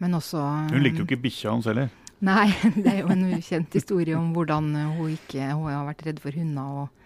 Men 0.00 0.16
også 0.16 0.40
Hun 0.70 0.80
likte 0.80 1.02
jo 1.02 1.08
ikke 1.08 1.20
bikkja 1.26 1.52
hans 1.52 1.68
heller. 1.68 1.90
Nei, 2.24 2.48
det 2.80 2.94
er 2.94 3.02
jo 3.02 3.12
en 3.12 3.26
ukjent 3.28 3.76
historie 3.76 4.16
om 4.16 4.30
hvordan 4.32 4.72
hun 4.96 5.12
ikke 5.18 5.50
hun 5.50 5.68
har 5.68 5.84
vært 5.90 6.06
redd 6.08 6.22
for 6.24 6.32
hunder, 6.32 6.80
og, 6.80 7.05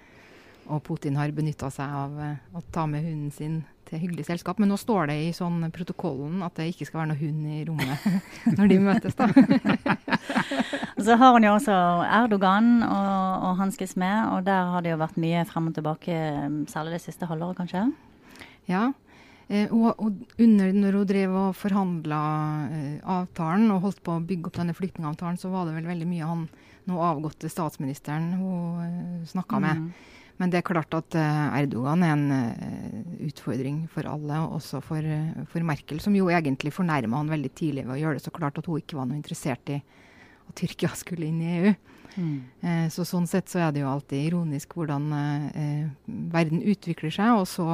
og 0.70 0.82
Putin 0.86 1.18
har 1.18 1.32
benytta 1.34 1.70
seg 1.74 1.92
av 2.00 2.16
uh, 2.16 2.56
å 2.56 2.62
ta 2.72 2.86
med 2.90 3.04
hunden 3.04 3.34
sin 3.34 3.60
til 3.90 4.02
hyggelig 4.04 4.28
selskap. 4.28 4.60
Men 4.62 4.70
nå 4.72 4.78
står 4.80 5.10
det 5.10 5.18
i 5.24 5.32
sånn 5.36 5.64
protokollen 5.74 6.44
at 6.46 6.56
det 6.58 6.70
ikke 6.70 6.86
skal 6.88 7.02
være 7.02 7.10
noe 7.12 7.20
hund 7.20 7.50
i 7.50 7.64
rommet 7.68 8.06
når 8.58 8.70
de 8.70 8.78
møtes, 8.86 9.18
da. 9.18 9.28
Så 11.04 11.16
har 11.16 11.34
hun 11.34 11.46
jo 11.46 11.56
også 11.56 11.74
Erdogan 12.04 12.82
å, 12.84 13.02
og 13.50 13.60
hanskes 13.60 13.96
med, 14.00 14.16
og 14.34 14.44
der 14.48 14.72
har 14.74 14.84
det 14.84 14.92
jo 14.92 15.00
vært 15.00 15.20
mye 15.20 15.44
frem 15.48 15.70
og 15.70 15.76
tilbake, 15.78 16.16
særlig 16.70 16.98
det 16.98 17.04
siste 17.06 17.28
halvåret, 17.30 17.58
kanskje? 17.62 17.86
Ja. 18.70 18.90
Eh, 19.50 19.66
og, 19.74 19.98
og, 19.98 20.18
under 20.38 20.70
når 20.76 21.00
hun 21.00 21.06
drev 21.10 21.32
og 21.34 21.56
forhandla 21.58 22.20
eh, 22.70 22.98
avtalen 23.16 23.72
og 23.74 23.82
holdt 23.88 24.04
på 24.06 24.14
å 24.14 24.22
bygge 24.22 24.50
opp 24.50 24.60
denne 24.60 24.76
flyktningavtalen, 24.78 25.40
så 25.40 25.50
var 25.50 25.66
det 25.66 25.74
vel 25.74 25.88
veldig 25.90 26.06
mye 26.06 26.28
han 26.28 26.44
nå 26.86 27.00
avgåtte 27.02 27.50
statsministeren 27.50 28.28
hun 28.38 28.84
eh, 28.84 29.28
snakka 29.32 29.58
med. 29.64 29.90
Men 30.40 30.52
det 30.52 30.60
er 30.60 30.64
klart 30.64 30.94
at 30.96 31.16
uh, 31.20 31.58
Erdogan 31.58 32.04
er 32.06 32.14
en 32.14 32.30
uh, 32.32 33.26
utfordring 33.28 33.82
for 33.92 34.08
alle, 34.08 34.40
også 34.56 34.80
for, 34.84 35.04
uh, 35.04 35.44
for, 35.52 35.66
Merkel, 35.68 36.00
som 36.00 36.16
jo 36.16 36.30
egentlig 36.32 36.72
fornærma 36.72 37.20
han 37.20 37.32
veldig 37.32 37.52
tidlig 37.52 37.84
ved 37.84 37.98
å 37.98 38.00
gjøre 38.00 38.18
det 38.18 38.24
så 38.24 38.32
klart 38.32 38.56
at 38.56 38.70
hun 38.70 38.80
ikke 38.80 38.96
var 38.96 39.10
noe 39.10 39.20
interessert 39.20 39.74
i 39.74 39.80
at 39.80 40.56
Tyrkia 40.56 40.94
skulle 41.02 41.28
inn 41.28 41.42
i 41.44 41.54
EU. 41.58 41.74
Mm. 42.16 42.38
Eh, 42.60 42.86
så 42.90 43.04
sånn 43.06 43.26
sett 43.30 43.50
så 43.50 43.60
er 43.62 43.74
det 43.74 43.82
jo 43.84 43.90
alltid 43.90 44.26
ironisk 44.30 44.74
hvordan 44.76 45.04
eh, 45.14 45.84
verden 46.32 46.62
utvikler 46.72 47.12
seg, 47.14 47.34
og 47.38 47.46
så 47.48 47.66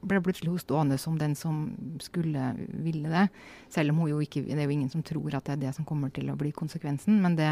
ble 0.00 0.22
plutselig 0.24 0.54
hun 0.54 0.62
stående 0.62 0.98
som 1.00 1.18
den 1.20 1.36
som 1.38 1.66
skulle 2.02 2.52
ville 2.84 3.10
det. 3.12 3.26
Selv 3.72 3.92
om 3.92 4.02
hun 4.02 4.14
jo 4.14 4.22
ikke, 4.24 4.44
det 4.46 4.56
er 4.56 4.64
jo 4.64 4.76
ingen 4.76 4.92
som 4.92 5.04
tror 5.04 5.36
at 5.36 5.48
det 5.48 5.56
er 5.56 5.62
det 5.66 5.74
som 5.76 5.88
kommer 5.88 6.12
til 6.14 6.30
å 6.32 6.38
bli 6.40 6.54
konsekvensen. 6.56 7.20
Men 7.24 7.36
det 7.38 7.50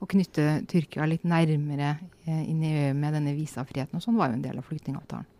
å 0.00 0.08
knytte 0.10 0.62
Tyrkia 0.70 1.06
litt 1.08 1.24
nærmere 1.28 1.96
eh, 2.26 2.42
inn 2.50 2.62
i 2.64 2.74
EU 2.86 2.92
med 2.98 3.16
denne 3.16 3.36
visafriheten 3.36 3.98
og 3.98 4.04
sånn, 4.04 4.18
var 4.18 4.30
jo 4.30 4.38
en 4.38 4.44
del 4.44 4.60
av 4.60 4.68
flyktningavtalen. 4.68 5.32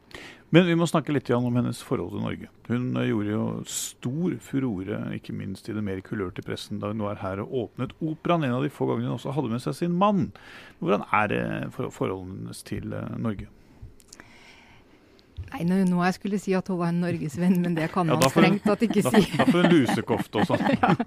Men 0.55 0.69
vi 0.69 0.77
må 0.79 0.87
snakke 0.87 1.11
litt 1.11 1.29
om 1.35 1.57
hennes 1.59 1.81
forhold 1.83 2.13
til 2.15 2.23
Norge. 2.23 2.49
Hun 2.71 2.95
eh, 2.97 3.09
gjorde 3.11 3.33
jo 3.33 3.47
stor 3.71 4.37
furore, 4.47 5.01
ikke 5.19 5.35
minst 5.37 5.69
i 5.69 5.75
det 5.75 5.83
mer 5.85 6.01
kulørte 6.07 6.45
pressen, 6.47 6.79
da 6.83 6.93
hun 6.93 7.03
var 7.05 7.19
her 7.23 7.43
og 7.43 7.57
åpnet 7.65 7.97
operaen. 7.99 8.47
En 8.47 8.57
av 8.61 8.65
de 8.65 8.71
få 8.73 8.89
gangene 8.89 9.11
hun 9.11 9.19
også 9.19 9.35
hadde 9.37 9.53
med 9.53 9.65
seg 9.65 9.77
sin 9.81 9.99
mann. 9.99 10.31
Hvordan 10.79 11.05
er 11.11 11.33
det 11.33 11.45
forholdet 11.75 12.39
hennes 12.39 12.63
til 12.71 12.95
eh, 12.95 13.13
Norge? 13.19 13.51
Nei, 15.47 15.63
nå, 15.65 15.77
nå 15.89 16.01
jeg 16.05 16.17
skulle 16.17 16.39
si 16.43 16.53
at 16.59 16.67
hun 16.69 16.79
var 16.81 16.91
en 16.91 16.99
norgesvenn, 17.05 17.55
men 17.63 17.77
det 17.77 17.87
kan 17.95 18.09
ja, 18.11 18.17
man 18.19 18.33
strengt 18.33 18.65
tatt 18.67 18.83
ikke 18.83 19.03
da, 19.07 19.13
si. 19.15 19.37
Da 19.39 19.47
får 19.47 19.63
hun 19.63 19.73
lusekofte 19.73 20.43
og 20.43 20.49
sånn. 20.51 20.65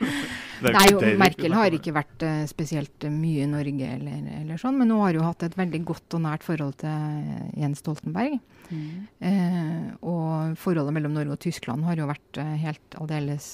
Nei, 0.75 0.85
jo, 0.89 1.01
Merkel 1.19 1.55
har 1.55 1.75
ikke 1.75 1.93
vært 1.95 2.23
uh, 2.25 2.45
spesielt 2.49 3.05
uh, 3.05 3.11
mye 3.13 3.43
i 3.43 3.49
Norge 3.49 3.89
eller, 3.97 4.23
eller, 4.39 4.61
sånn, 4.61 4.79
men 4.79 4.93
hun 4.93 5.03
har 5.03 5.19
jo 5.19 5.25
hatt 5.27 5.45
et 5.45 5.57
veldig 5.59 5.81
godt 5.91 6.17
og 6.17 6.23
nært 6.23 6.47
forhold 6.47 6.79
til 6.81 7.59
Jens 7.59 7.83
Stoltenberg. 7.83 8.39
Mm. 8.69 8.87
Uh, 9.19 9.85
og 10.07 10.57
forholdet 10.61 10.95
mellom 10.95 11.13
Norge 11.17 11.35
og 11.35 11.43
Tyskland 11.43 11.85
har 11.89 11.99
jo 11.99 12.09
vært 12.09 12.41
helt 12.63 12.99
aldeles 13.01 13.51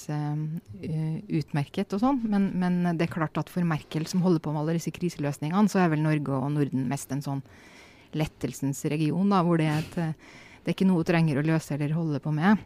utmerket 0.86 1.98
og 1.98 2.03
sånn. 2.05 2.24
Men, 2.29 2.50
men, 2.62 2.82
det 2.94 3.10
er 3.10 3.15
klart 3.17 3.41
at 3.41 3.51
for 3.51 3.65
Merkel, 3.67 4.05
som 4.12 4.24
holder 4.25 4.44
på 4.44 4.53
med 4.53 4.63
alle 4.63 4.77
disse 4.77 4.94
kriseløsningene, 4.96 5.67
så 5.72 5.82
er 5.82 5.94
vel 5.96 6.05
Norge 6.05 6.39
og 6.39 6.50
Norden 6.55 6.88
mest 6.91 7.12
en 7.15 7.25
sånn 7.25 7.46
lettelsens 8.15 8.79
region, 8.88 9.27
da, 9.34 9.41
hvor 9.44 9.60
det 9.60 9.67
er 9.67 9.82
et 9.84 10.34
det 10.66 10.72
er 10.72 10.78
ikke 10.80 10.88
noe 10.90 11.06
du 11.06 11.10
trenger 11.12 11.38
å 11.38 11.46
løse 11.46 11.76
eller 11.76 11.94
holde 11.94 12.18
på 12.24 12.34
med. 12.34 12.58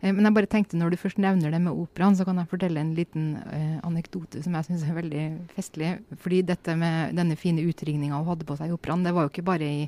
Eh, 0.00 0.10
men 0.10 0.26
jeg 0.26 0.34
bare 0.34 0.50
tenkte 0.50 0.78
når 0.80 0.92
du 0.92 0.98
først 1.00 1.20
nevner 1.22 1.54
det 1.54 1.60
med 1.62 1.78
operaen, 1.78 2.16
så 2.18 2.26
kan 2.26 2.40
jeg 2.42 2.50
fortelle 2.50 2.82
en 2.82 2.90
liten 2.96 3.36
eh, 3.54 3.76
anekdote 3.86 4.42
som 4.42 4.56
jeg 4.58 4.68
syns 4.68 4.82
er 4.82 4.98
veldig 4.98 5.26
festlig. 5.54 5.92
Fordi 6.22 6.42
dette 6.50 6.74
med 6.78 7.14
denne 7.16 7.38
fine 7.38 7.62
utringninga 7.62 8.18
hun 8.18 8.28
hadde 8.32 8.48
på 8.48 8.58
seg 8.58 8.72
i 8.72 8.76
operaen, 8.76 9.06
det 9.06 9.14
var 9.14 9.26
jo 9.26 9.32
ikke 9.32 9.46
bare 9.46 9.70
i 9.70 9.86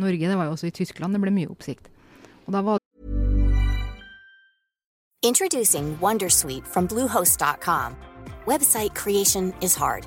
Norge, 0.00 0.28
det 0.28 0.36
var 0.36 0.48
jo 0.48 0.54
også 0.58 0.68
i 0.68 0.76
Tyskland 0.76 1.16
det 1.16 1.24
ble 1.24 1.34
mye 1.34 1.50
oppsikt. 1.50 1.90
Og 2.46 2.54
da 2.54 2.62
var 2.66 2.78
Introducing 5.22 5.98
Wondersuite 6.00 6.66
from 6.66 6.86
Bluehost.com. 6.86 7.96
Website 8.46 8.94
creation 8.94 9.52
is 9.60 9.74
hard. 9.74 10.06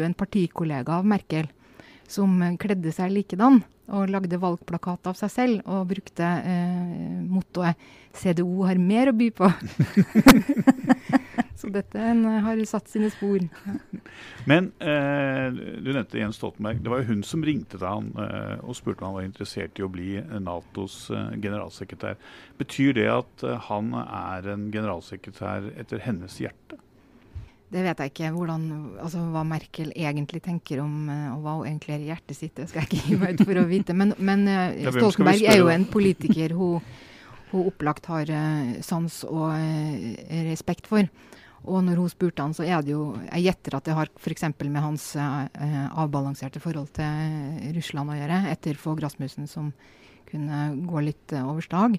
en 0.00 0.14
partikollega 0.16 0.96
av 0.96 1.04
Merkel 1.04 1.50
som 2.08 2.40
kledde 2.60 2.92
seg 2.94 3.12
likedan 3.12 3.60
og 3.92 4.10
lagde 4.12 4.40
valgplakat 4.40 5.10
av 5.10 5.18
seg 5.18 5.32
selv 5.32 5.68
og 5.68 5.90
brukte 5.90 6.24
eh, 6.24 7.20
mottoet 7.28 7.76
'CDO 8.12 8.64
har 8.68 8.80
mer 8.80 9.10
å 9.10 9.16
by 9.16 9.28
på'. 9.36 9.52
Så 11.62 11.68
dette 11.70 11.94
en, 11.94 12.24
har 12.42 12.58
satt 12.66 12.88
sine 12.90 13.06
spor. 13.14 13.38
Men 14.50 14.72
eh, 14.82 15.46
du 15.54 15.92
nevnte 15.92 16.18
Jens 16.18 16.40
Stoltenberg. 16.40 16.80
Det 16.82 16.90
var 16.90 17.04
jo 17.04 17.12
hun 17.12 17.22
som 17.22 17.44
ringte 17.46 17.78
til 17.78 17.86
han 17.86 18.08
eh, 18.18 18.56
og 18.66 18.74
spurte 18.74 19.04
om 19.04 19.12
han 19.12 19.18
var 19.20 19.28
interessert 19.28 19.78
i 19.78 19.86
å 19.86 19.90
bli 19.92 20.16
Natos 20.42 21.04
eh, 21.14 21.36
generalsekretær. 21.38 22.18
Betyr 22.58 22.98
det 22.98 23.06
at 23.14 23.46
eh, 23.46 23.60
han 23.68 23.94
er 24.02 24.50
en 24.56 24.72
generalsekretær 24.74 25.70
etter 25.78 26.02
hennes 26.02 26.40
hjerte? 26.42 26.81
Det 27.72 27.80
vet 27.80 28.00
jeg 28.02 28.12
ikke 28.12 28.30
hvordan, 28.34 28.64
altså, 29.00 29.22
hva 29.32 29.42
Merkel 29.48 29.92
egentlig 29.96 30.42
tenker 30.44 30.82
om, 30.82 31.06
eh, 31.08 31.28
og 31.32 31.44
hva 31.44 31.54
hun 31.58 31.70
egentlig 31.70 31.94
er 31.94 32.02
i 32.02 32.10
hjertet 32.10 32.36
sitt. 32.36 32.54
Det 32.58 32.68
skal 32.68 32.82
jeg 32.82 32.90
ikke 32.90 33.06
gi 33.06 33.20
meg 33.22 33.38
ut 33.38 33.46
for 33.48 33.60
å 33.62 33.68
vite. 33.70 33.96
Men, 33.96 34.12
men 34.20 34.44
uh, 34.50 34.90
Stoltenberg 34.92 35.46
er 35.48 35.60
jo 35.62 35.70
en 35.72 35.86
politiker 35.88 36.52
hun, 36.58 36.84
hun 37.52 37.70
opplagt 37.70 38.10
har 38.12 38.28
uh, 38.28 38.74
sans 38.84 39.22
og 39.28 39.54
respekt 40.50 40.90
for. 40.90 41.08
Og 41.62 41.84
når 41.86 42.00
hun 42.02 42.10
spurte 42.10 42.44
han, 42.44 42.52
så 42.58 42.64
er 42.66 42.80
det 42.82 42.90
jo 42.90 43.14
Jeg 43.28 43.44
gjetter 43.46 43.76
at 43.78 43.86
det 43.86 43.94
har 43.94 44.08
f.eks. 44.18 44.48
med 44.66 44.82
hans 44.82 45.04
avbalanserte 45.14 46.58
forhold 46.60 46.90
til 46.96 47.76
Russland 47.76 48.10
å 48.10 48.16
gjøre, 48.18 48.40
etter 48.50 48.80
Fogh 48.82 48.98
Rasmussen 48.98 49.46
som 49.46 49.68
kunne 50.26 50.64
gå 50.90 51.04
litt 51.06 51.36
over 51.38 51.62
stag. 51.62 51.96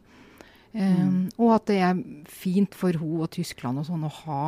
Mm. 0.73 1.29
og 1.37 1.51
at 1.53 1.67
det 1.69 1.75
er 1.85 1.99
fint 2.25 2.73
for 2.73 2.97
hun 2.97 3.21
og 3.21 3.29
Tyskland 3.35 3.77
og 3.77 3.85
sånn 3.85 4.07
å 4.07 4.09
ha 4.23 4.39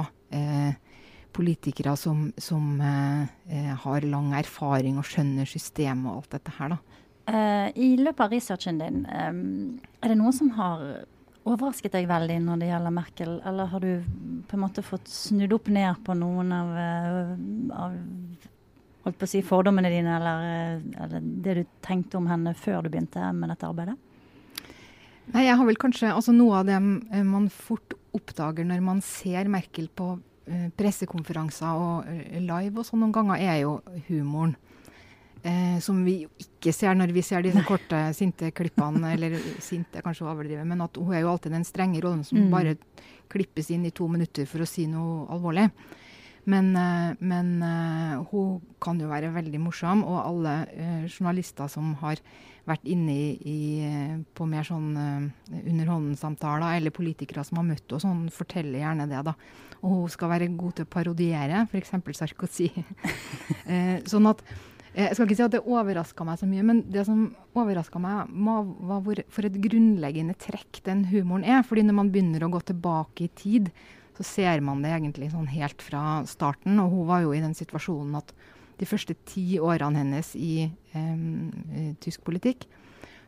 politikere 1.36 1.96
som, 2.00 2.30
som 2.40 2.80
eh, 2.82 3.74
har 3.84 4.08
lang 4.08 4.32
erfaring 4.40 5.00
og 5.02 5.08
skjønner 5.10 5.50
systemet 5.50 6.08
og 6.12 6.22
alt 6.22 6.38
dette 6.38 6.56
her, 6.60 6.76
da. 6.76 7.02
Uh, 7.26 7.72
I 7.74 7.96
løpet 7.98 8.22
av 8.22 8.34
researchen 8.36 8.78
din, 8.78 9.00
um, 9.10 9.80
er 9.98 10.12
det 10.12 10.18
noen 10.20 10.36
som 10.36 10.52
har 10.60 10.84
overrasket 11.46 11.96
deg 11.96 12.08
veldig 12.10 12.38
når 12.44 12.60
det 12.62 12.68
gjelder 12.70 12.94
Merkel, 12.94 13.32
eller 13.46 13.70
har 13.72 13.82
du 13.82 14.06
på 14.46 14.58
en 14.58 14.62
måte 14.62 14.84
fått 14.86 15.10
snudd 15.10 15.54
opp 15.58 15.72
ned 15.74 16.04
på 16.06 16.14
noen 16.18 16.54
av, 16.54 16.72
av 17.74 17.98
holdt 19.06 19.20
på 19.22 19.28
å 19.28 19.30
si, 19.30 19.42
fordommene 19.46 19.92
dine, 19.94 20.18
eller, 20.18 20.82
eller, 21.06 21.26
det 21.46 21.58
du 21.60 21.64
tenkte 21.86 22.20
om 22.20 22.30
henne 22.30 22.56
før 22.58 22.86
du 22.86 22.92
begynte 22.94 23.30
med 23.38 23.54
dette 23.54 23.70
arbeidet? 23.70 23.98
Nei, 25.34 25.48
jeg 25.48 25.58
har 25.58 25.66
vel 25.66 25.82
kanskje, 25.82 26.14
altså 26.14 26.34
Noe 26.34 26.62
av 26.62 26.70
det 26.70 26.78
man 27.26 27.50
fort 27.54 27.96
oppdager 28.16 28.66
når 28.70 28.82
man 28.86 29.02
ser 29.06 29.50
Merkel 29.50 29.90
på 29.90 30.14
pressekonferanser 30.78 31.82
og 31.82 32.06
uh, 32.08 32.38
live 32.40 32.82
og 32.82 32.88
sånn 32.88 33.02
noen 33.04 33.16
ganger, 33.16 33.42
er 33.42 33.60
jo 33.64 33.80
humoren. 34.10 34.56
Eh, 35.46 35.78
som 35.78 36.00
vi 36.02 36.24
ikke 36.42 36.72
ser 36.74 36.96
når 36.98 37.12
vi 37.14 37.22
ser 37.22 37.44
disse 37.46 37.62
korte, 37.68 38.00
sinte 38.18 38.50
klippene. 38.50 39.12
eller 39.14 39.36
sinte, 39.62 40.02
kanskje 40.02 40.26
overdrive, 40.26 40.64
men 40.66 40.82
at 40.82 40.98
hun 40.98 41.14
er 41.14 41.22
jo 41.22 41.30
alltid 41.30 41.54
den 41.54 41.68
strenge 41.68 42.02
rollen 42.02 42.24
som 42.26 42.40
mm. 42.40 42.50
bare 42.50 42.74
klippes 43.30 43.70
inn 43.70 43.86
i 43.86 43.94
to 43.94 44.08
minutter 44.10 44.50
for 44.50 44.66
å 44.66 44.70
si 44.70 44.88
noe 44.90 45.28
alvorlig. 45.30 45.68
Men, 46.50 46.74
men 47.26 47.48
hun 48.30 48.60
kan 48.82 49.00
jo 49.02 49.08
være 49.10 49.32
veldig 49.34 49.62
morsom, 49.62 50.04
og 50.06 50.20
alle 50.22 50.52
journalister 51.10 51.70
som 51.70 51.94
har 52.02 52.22
vært 52.66 52.88
inne 52.90 53.14
i, 53.14 53.26
i, 53.46 53.58
på 54.36 54.48
mer 54.50 54.66
sånn 54.68 54.92
uh, 54.98 55.56
underhåndssamtaler, 55.62 56.80
eller 56.80 56.94
politikere 56.96 57.46
som 57.46 57.62
har 57.62 57.68
møtt 57.68 57.86
henne, 57.86 58.02
sånn, 58.02 58.24
forteller 58.34 58.82
gjerne 58.82 59.08
det. 59.12 59.24
da. 59.28 59.36
Og 59.82 59.92
hun 59.92 60.14
skal 60.14 60.32
være 60.34 60.52
god 60.58 60.78
til 60.78 60.88
å 60.88 60.94
parodiere, 60.98 61.66
f.eks. 61.70 61.94
Sarkozy. 62.18 62.72
uh, 62.74 63.98
sånn 64.12 64.32
at 64.32 64.42
eh, 64.94 65.06
jeg 65.06 65.18
skal 65.18 65.28
ikke 65.28 65.40
si 65.42 65.46
at 65.46 65.58
det 65.58 65.66
overraska 65.66 66.28
meg 66.28 66.42
så 66.42 66.50
mye, 66.50 66.66
men 66.66 66.82
det 66.92 67.06
som 67.08 67.28
overraska 67.58 68.02
meg, 68.02 68.34
var 68.90 69.06
hvor, 69.06 69.22
for 69.30 69.48
et 69.48 69.62
grunnleggende 69.68 70.38
trekk 70.42 70.82
den 70.88 71.06
humoren 71.12 71.46
er. 71.46 71.62
fordi 71.68 71.86
når 71.86 72.02
man 72.02 72.12
begynner 72.14 72.48
å 72.48 72.52
gå 72.56 72.66
tilbake 72.72 73.28
i 73.28 73.34
tid, 73.38 73.70
så 74.16 74.24
ser 74.24 74.62
man 74.64 74.82
det 74.82 74.94
egentlig 74.96 75.30
sånn 75.34 75.50
helt 75.52 75.84
fra 75.84 76.24
starten. 76.30 76.80
Og 76.80 76.94
hun 76.94 77.10
var 77.10 77.26
jo 77.26 77.34
i 77.36 77.44
den 77.44 77.56
situasjonen 77.58 78.16
at 78.22 78.32
de 78.80 78.88
første 78.90 79.16
ti 79.28 79.60
årene 79.62 80.02
hennes 80.02 80.32
i 80.40 80.66
eh, 80.66 81.92
tysk 82.04 82.26
politikk, 82.28 82.66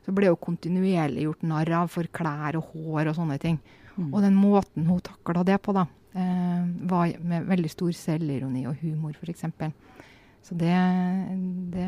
så 0.06 0.14
ble 0.16 0.32
hun 0.32 0.40
kontinuerlig 0.40 1.26
gjort 1.26 1.46
narr 1.48 1.74
av 1.82 1.92
for 1.92 2.08
klær 2.14 2.60
og 2.60 2.72
hår 2.74 3.12
og 3.12 3.18
sånne 3.18 3.38
ting. 3.44 3.60
Mm. 3.98 4.12
Og 4.12 4.22
den 4.24 4.38
måten 4.38 4.88
hun 4.88 5.02
takla 5.04 5.44
det 5.48 5.58
på, 5.66 5.76
da, 5.76 5.88
eh, 6.16 6.64
var 6.90 7.16
med 7.20 7.48
veldig 7.50 7.72
stor 7.74 7.96
selvironi 7.96 8.68
og 8.70 8.78
humor, 8.84 9.18
f.eks. 9.20 9.48
Så 10.46 10.56
det, 10.56 10.74
det, 11.74 11.88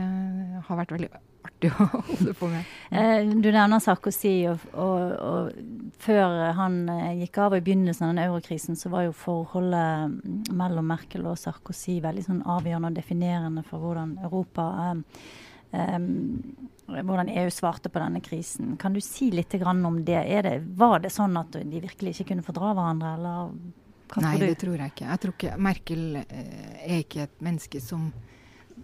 har 0.67 0.79
vært 0.81 0.91
veldig 0.91 1.09
artig 1.47 1.69
å 1.71 1.85
holde 2.09 2.33
på 2.35 2.49
med. 2.51 2.71
Eh, 2.91 3.29
du 3.29 3.47
nevner 3.47 3.79
Sarkozy, 3.83 4.33
og, 4.51 4.65
og, 4.73 5.13
og, 5.15 5.93
før 6.03 6.51
han 6.57 6.81
eh, 6.91 7.21
gikk 7.21 7.39
av 7.45 7.55
i 7.55 7.61
begynnelsen 7.63 8.09
av 8.09 8.11
den 8.13 8.25
eurokrisen, 8.25 8.79
så 8.79 8.91
var 8.91 9.07
jo 9.07 9.15
forholdet 9.15 10.51
mellom 10.51 10.91
Merkel 10.91 11.29
og 11.31 11.39
Sarkozy 11.39 11.99
veldig 12.03 12.25
sånn 12.25 12.43
avgjørende 12.43 12.91
og 12.91 12.99
definerende 12.99 13.63
for 13.67 13.85
hvordan 13.85 14.17
Europa 14.27 14.67
eh, 14.89 15.23
eh, 15.79 15.99
hvordan 16.89 17.29
EU 17.29 17.49
svarte 17.53 17.89
på 17.89 18.01
denne 18.01 18.21
krisen. 18.21 18.75
Kan 18.77 18.93
du 18.93 19.01
si 19.01 19.31
litt 19.31 19.53
om 19.63 20.03
det? 20.05 20.23
det? 20.43 20.59
Var 20.75 20.99
det 20.99 21.11
sånn 21.13 21.37
at 21.37 21.51
de 21.53 21.81
virkelig 21.81 22.15
ikke 22.15 22.33
kunne 22.33 22.45
fordra 22.45 22.73
hverandre, 22.73 23.13
eller 23.13 23.53
hva 24.09 24.23
Nei, 24.23 24.33
tror 24.33 24.39
du? 24.39 24.45
Nei, 24.45 24.49
det 24.49 24.59
tror 24.63 24.81
jeg 24.81 24.93
ikke. 24.93 25.05
Jeg 25.05 25.21
tror 25.23 25.35
ikke 25.37 25.57
Merkel 25.61 26.03
eh, 26.23 26.83
er 26.85 27.03
ikke 27.03 27.25
et 27.27 27.45
menneske 27.45 27.81
som 27.83 28.09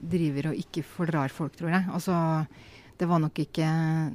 driver 0.09 0.51
og 0.51 0.61
ikke 0.61 0.85
fordrar 0.87 1.33
folk, 1.33 1.55
tror 1.57 1.73
jeg. 1.73 1.85
Altså, 1.93 2.15
det 2.95 3.07
var 3.09 3.19
nok 3.19 3.39
ikke 3.43 3.65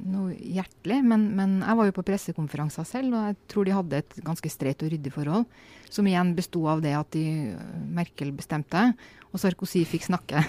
noe 0.09 0.33
hjertelig, 0.33 0.97
men, 1.05 1.27
men, 1.37 1.59
jeg 1.61 1.77
var 1.77 1.87
jo 1.87 1.93
på 1.99 2.05
pressekonferanser 2.07 2.87
selv, 2.87 3.13
og 3.13 3.27
jeg 3.29 3.37
tror 3.51 3.67
de 3.67 3.75
hadde 3.77 3.99
et 4.01 4.15
ganske 4.25 4.49
streit 4.49 4.81
og 4.81 4.89
ryddig 4.93 5.13
forhold. 5.13 5.45
Som 5.91 6.07
igjen 6.07 6.31
besto 6.33 6.63
av 6.71 6.81
det 6.81 6.95
at 6.97 7.11
de, 7.13 7.25
Merkel 7.93 8.31
bestemte, 8.33 8.81
og 9.31 9.39
Sarkozy 9.39 9.83
fikk 9.87 10.07
snakke. 10.07 10.41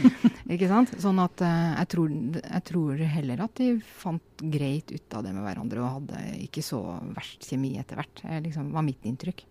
ikke 0.54 0.70
sant? 0.70 0.94
Sånn 1.02 1.20
at 1.22 1.42
uh, 1.44 1.74
jeg, 1.76 1.90
tror, 1.92 2.14
jeg, 2.40 2.62
tror, 2.70 3.04
heller 3.16 3.44
at 3.44 3.60
de 3.60 3.68
fant 4.00 4.46
greit 4.54 4.94
ut 4.94 5.18
av 5.18 5.26
det 5.26 5.34
med 5.34 5.44
hverandre, 5.44 5.82
og 5.82 5.98
hadde 5.98 6.22
ikke 6.46 6.64
så 6.64 6.80
verst 7.14 7.44
kjemi 7.50 7.74
etter 7.82 8.00
hvert. 8.00 8.24
Det 8.24 8.40
liksom, 8.48 8.72
var 8.74 8.86
mitt 8.86 9.04
inntrykk. 9.06 9.44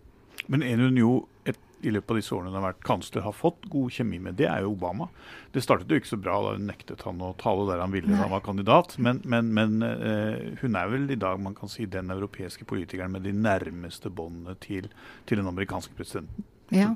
Men 0.50 0.66
er 0.66 0.82
hun 0.82 0.98
jo 0.98 1.12
et 1.46 1.60
i 1.82 1.90
løpet 1.92 2.10
av 2.10 2.18
disse 2.18 2.34
årene 2.34 2.50
hun 2.50 2.58
har 2.58 2.66
vært 2.68 2.84
kansler, 2.86 3.24
har 3.24 3.34
fått 3.36 3.66
god 3.72 3.92
kjemi 3.92 4.20
med, 4.22 4.36
det 4.38 4.46
er 4.48 4.64
jo 4.64 4.72
Obama. 4.72 5.08
Det 5.52 5.62
startet 5.64 5.90
jo 5.90 6.00
ikke 6.00 6.12
så 6.12 6.20
bra 6.20 6.38
da 6.44 6.54
hun 6.56 6.66
nektet 6.68 7.04
han 7.06 7.20
å 7.24 7.34
tale 7.40 7.66
der 7.68 7.82
han 7.82 7.92
ville 7.94 8.10
da 8.10 8.22
han 8.22 8.32
var 8.32 8.44
kandidat. 8.46 8.96
Men, 9.02 9.20
men, 9.28 9.52
men 9.56 9.76
uh, 9.84 10.56
hun 10.62 10.80
er 10.80 10.90
vel 10.92 11.06
i 11.12 11.20
dag 11.20 11.42
man 11.42 11.56
kan 11.58 11.70
si, 11.72 11.86
den 11.90 12.10
europeiske 12.14 12.66
politikeren 12.68 13.14
med 13.14 13.26
de 13.26 13.34
nærmeste 13.36 14.10
båndene 14.10 14.56
til, 14.64 14.88
til, 15.28 15.42
den 15.42 15.50
amerikanske 15.50 15.94
presidenten. 15.98 16.48
Ja. 16.74 16.88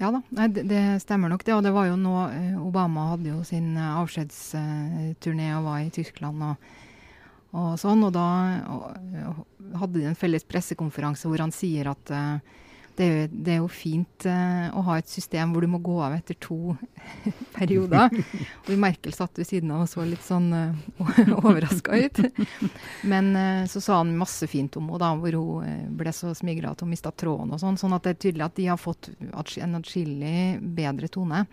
ja 0.00 0.10
da, 0.10 0.22
Nei, 0.34 0.50
det, 0.50 0.66
det, 0.70 0.84
stemmer 1.04 1.32
nok 1.32 1.46
det. 1.46 1.54
Og 1.56 1.64
det 1.66 1.74
var 1.76 1.88
jo 1.90 1.96
nå 2.00 2.14
uh, 2.34 2.60
Obama 2.66 3.12
hadde 3.14 3.32
jo 3.32 3.42
sin 3.46 3.72
uh, 3.78 3.98
avskjedsturné 4.02 5.54
og 5.58 5.66
var 5.70 5.82
i 5.86 5.90
Tyskland. 5.94 6.50
og 6.52 6.78
og 7.50 7.74
sånn, 7.82 8.04
og 8.06 8.12
da 8.14 8.24
og, 8.70 9.38
hadde 9.80 9.96
de 9.96 10.04
en 10.06 10.18
felles 10.18 10.44
pressekonferanse 10.46 11.26
hvor 11.26 11.42
han 11.42 11.50
sier 11.54 11.90
at 11.90 12.12
uh, 12.14 12.60
det 12.98 13.06
er, 13.06 13.12
jo, 13.14 13.26
det 13.32 13.52
er 13.52 13.58
jo 13.60 13.68
fint 13.72 14.26
uh, 14.28 14.68
å 14.76 14.82
ha 14.88 14.96
et 15.00 15.08
system 15.08 15.54
hvor 15.54 15.64
du 15.64 15.70
må 15.72 15.80
gå 15.84 15.96
av 16.02 16.14
etter 16.16 16.36
to 16.42 16.74
perioder. 17.58 18.12
og 18.66 18.72
Merkel 18.80 19.14
satt 19.16 19.38
ved 19.40 19.48
siden 19.48 19.72
av 19.74 19.84
og 19.84 19.90
så 19.90 20.04
litt 20.08 20.24
sånn 20.26 20.50
uh, 20.58 21.34
overraska 21.40 21.96
ut. 21.96 22.22
Men 23.08 23.32
uh, 23.36 23.64
så 23.70 23.82
sa 23.84 24.00
han 24.00 24.16
masse 24.18 24.48
fint 24.50 24.76
om 24.80 24.90
henne, 24.92 25.12
hvor 25.22 25.38
hun 25.38 25.94
ble 26.00 26.14
så 26.16 26.34
smigra 26.36 26.74
at 26.74 26.84
hun 26.84 26.92
mista 26.92 27.12
tråden 27.12 27.54
og 27.54 27.62
sånn. 27.62 27.78
Sånn 27.80 27.94
at 27.96 28.06
det 28.06 28.16
er 28.16 28.24
tydelig 28.26 28.48
at 28.48 28.58
de 28.58 28.68
har 28.72 28.80
fått 28.80 29.12
en 29.20 29.78
atskillig 29.78 30.58
bedre 30.60 31.08
tone. 31.12 31.44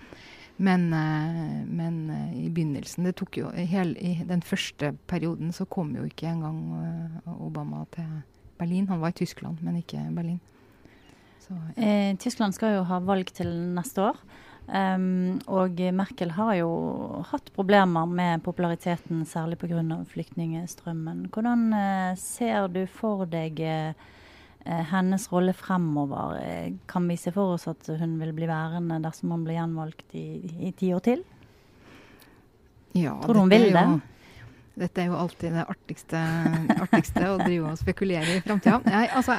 Men, 0.57 0.87
men, 0.89 1.97
i 2.33 2.47
begynnelsen 2.49 3.05
det 3.05 3.11
tok 3.19 3.37
jo 3.37 3.51
hel, 3.53 3.91
I 4.01 4.23
den 4.25 4.41
første 4.41 4.89
perioden 5.05 5.51
så 5.53 5.67
kom 5.69 5.91
jo 5.93 6.07
ikke 6.07 6.31
engang 6.31 6.63
Obama 7.37 7.83
til 7.93 8.09
Berlin. 8.57 8.87
Han 8.89 9.03
var 9.03 9.13
i 9.13 9.19
Tyskland, 9.19 9.61
men 9.61 9.77
ikke 9.83 10.01
Berlin. 10.17 10.39
Så, 11.47 11.55
ja. 11.55 11.87
eh, 11.87 12.11
Tyskland 12.19 12.55
skal 12.55 12.77
jo 12.77 12.83
ha 12.89 12.99
valg 13.03 13.31
til 13.35 13.49
neste 13.77 14.09
år. 14.09 14.19
Um, 14.67 15.37
og 15.47 15.79
Merkel 15.95 16.33
har 16.35 16.57
jo 16.57 16.71
hatt 17.29 17.53
problemer 17.55 18.03
med 18.11 18.43
populariteten, 18.43 19.23
særlig 19.23 19.55
pga. 19.61 19.79
flyktningstrømmen. 20.11 21.29
Hvordan 21.31 21.71
uh, 21.71 22.15
ser 22.19 22.67
du 22.67 22.81
for 22.91 23.23
deg 23.31 23.61
uh, 23.63 23.93
hennes 24.91 25.31
rolle 25.31 25.53
fremover? 25.55 26.35
Uh, 26.43 26.75
kan 26.85 27.07
vi 27.07 27.15
se 27.15 27.31
for 27.31 27.55
oss 27.55 27.69
at 27.71 27.87
hun 27.87 28.19
vil 28.19 28.35
bli 28.35 28.49
værende 28.49 28.99
dersom 28.99 29.31
hun 29.31 29.47
blir 29.47 29.55
gjenvalgt 29.55 30.19
i, 30.19 30.27
i 30.67 30.73
ti 30.75 30.91
år 30.91 31.05
til? 31.07 31.23
Ja, 32.97 33.15
Tror 33.23 33.33
du 33.33 33.45
hun 33.45 33.53
vil 33.53 33.71
det? 33.71 33.87
Jo, 34.77 34.81
dette 34.83 35.01
er 35.01 35.07
jo 35.09 35.17
alltid 35.17 35.55
det 35.57 35.63
artigste, 35.71 36.19
artigste 36.85 37.23
å 37.31 37.37
drive 37.41 37.71
og 37.71 37.79
spekulere 37.79 38.37
i 38.37 38.41
framtida. 38.45 38.79
Altså 39.17 39.33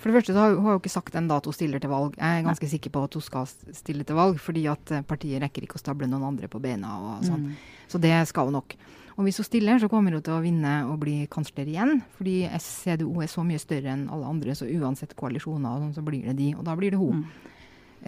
for 0.00 0.08
det 0.08 0.14
første 0.16 0.36
så 0.36 0.44
har 0.46 0.56
hun 0.56 0.78
ikke 0.78 0.92
sagt 0.92 1.18
en 1.18 1.28
at 1.34 1.48
hun 1.48 1.56
stiller 1.56 1.82
til 1.82 1.92
valg. 1.92 2.16
Jeg 2.16 2.40
er 2.40 2.46
ganske 2.46 2.66
Nei. 2.66 2.72
sikker 2.74 2.94
på 2.94 3.02
at 3.04 3.18
hun 3.18 3.26
skal 3.26 3.50
stille 3.76 4.06
til 4.08 4.18
valg, 4.18 4.40
fordi 4.40 4.64
at 4.72 4.94
eh, 4.96 5.04
partiet 5.06 5.42
rekker 5.44 5.66
ikke 5.66 5.76
å 5.78 5.82
stable 5.82 6.08
noen 6.10 6.30
andre 6.32 6.48
på 6.50 6.62
beina. 6.62 6.94
og 6.96 7.28
sånn. 7.28 7.50
Mm. 7.50 7.84
Så 7.92 8.00
det 8.02 8.14
skal 8.30 8.48
hun 8.48 8.58
nok. 8.60 8.76
Og 9.16 9.26
hvis 9.26 9.40
hun 9.42 9.44
stiller, 9.44 9.80
så 9.82 9.90
kommer 9.92 10.14
hun 10.16 10.22
til 10.24 10.32
å 10.32 10.40
vinne 10.40 10.74
og 10.88 11.00
bli 11.02 11.26
kansler 11.32 11.68
igjen. 11.68 11.98
Fordi 12.16 12.36
CDO 12.56 13.20
er 13.20 13.28
så 13.28 13.44
mye 13.44 13.60
større 13.60 13.92
enn 13.92 14.06
alle 14.08 14.30
andre, 14.32 14.56
så 14.56 14.64
uansett 14.64 15.12
koalisjoner, 15.18 15.82
sånn, 15.82 15.96
så 15.98 16.04
blir 16.06 16.30
det 16.30 16.38
de. 16.38 16.54
Og 16.56 16.64
da 16.64 16.76
blir 16.78 16.94
det 16.94 17.02
hun. 17.02 17.20
Mm. 17.20 17.58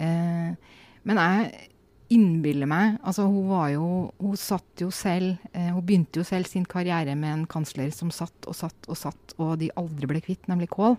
Eh, 0.01 0.79
men 1.03 1.19
jeg 1.21 1.69
innbiller 2.13 2.69
meg 2.69 2.97
altså 3.01 3.25
Hun 3.29 3.49
var 3.49 3.67
jo 3.73 3.87
Hun 4.21 4.37
satt 4.39 4.83
jo 4.83 4.89
selv 4.93 5.35
eh, 5.51 5.69
Hun 5.73 5.83
begynte 5.85 6.21
jo 6.21 6.27
selv 6.27 6.49
sin 6.49 6.65
karriere 6.69 7.15
med 7.19 7.33
en 7.33 7.45
kansler 7.49 7.93
som 7.95 8.11
satt 8.13 8.47
og 8.49 8.57
satt 8.57 8.89
og 8.89 8.99
satt, 8.99 9.35
og 9.39 9.57
de 9.61 9.71
aldri 9.79 10.09
ble 10.09 10.21
kvitt, 10.23 10.47
nemlig 10.51 10.69
Kohl. 10.73 10.97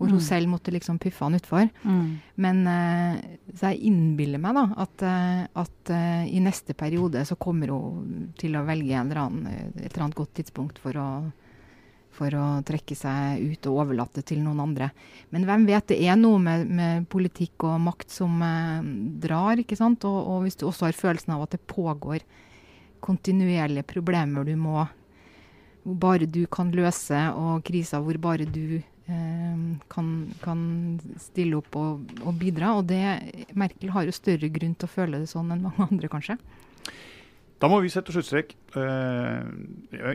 Hvor 0.00 0.08
mm. 0.08 0.14
hun 0.16 0.22
selv 0.24 0.48
måtte 0.48 0.72
liksom 0.72 0.96
puffe 1.00 1.26
han 1.26 1.36
utfor. 1.36 1.68
Mm. 1.84 2.06
Men 2.40 2.62
eh, 2.72 3.18
så 3.52 3.72
jeg 3.72 3.90
innbiller 3.90 4.40
meg 4.42 4.56
da 4.56 4.64
at, 4.84 5.04
eh, 5.04 5.42
at 5.60 5.92
uh, 5.92 6.24
i 6.24 6.40
neste 6.42 6.76
periode 6.78 7.22
så 7.28 7.36
kommer 7.40 7.72
hun 7.74 8.30
til 8.40 8.56
å 8.56 8.64
velge 8.68 8.96
eller 8.96 9.22
annen, 9.26 9.70
et 9.76 9.90
eller 9.90 10.06
annet 10.06 10.18
godt 10.18 10.34
tidspunkt 10.40 10.80
for 10.82 10.96
å 10.96 11.08
for 12.14 12.34
å 12.36 12.46
trekke 12.66 12.96
seg 12.98 13.40
ut 13.52 13.68
og 13.70 13.80
overlate 13.84 14.24
til 14.26 14.42
noen 14.44 14.60
andre. 14.64 14.90
Men 15.30 15.46
hvem 15.48 15.66
vet, 15.68 15.88
det 15.92 16.00
er 16.04 16.18
noe 16.18 16.40
med, 16.42 16.66
med 16.68 17.08
politikk 17.12 17.66
og 17.68 17.80
makt 17.86 18.12
som 18.12 18.40
eh, 18.44 18.86
drar. 19.22 19.60
ikke 19.62 19.78
sant? 19.78 20.04
Og, 20.08 20.18
og, 20.20 20.44
hvis 20.44 20.58
du 20.60 20.66
også 20.68 20.88
har 20.88 20.98
følelsen 20.98 21.36
av 21.36 21.46
at 21.46 21.56
det 21.56 21.64
pågår 21.70 22.24
kontinuerlige 23.00 23.86
problemer 23.88 24.44
du 24.44 24.56
må 24.60 24.82
hvor 25.80 25.96
bare 25.96 26.26
du 26.28 26.42
kan 26.52 26.68
løse, 26.76 27.18
og 27.40 27.62
kriser 27.64 28.02
hvor 28.04 28.18
bare 28.20 28.44
du 28.44 28.76
eh, 28.76 29.60
kan, 29.88 30.10
kan, 30.42 30.60
stille 31.16 31.56
opp 31.56 31.78
og, 31.80 32.10
og, 32.20 32.34
bidra. 32.36 32.74
Og 32.76 32.90
det, 32.90 33.00
Merkel 33.56 33.94
har 33.94 34.04
jo 34.04 34.12
større 34.12 34.50
grunn 34.52 34.76
til 34.76 34.90
å 34.90 34.92
føle 34.92 35.22
det 35.22 35.30
sånn 35.30 35.54
enn 35.54 35.64
mange 35.64 35.86
andre, 35.88 36.10
kanskje. 36.12 36.36
Da 37.60 37.68
må 37.68 37.82
vi 37.84 37.90
sette 37.92 38.12
sluttstrek. 38.14 38.54
Uh, 38.72 39.44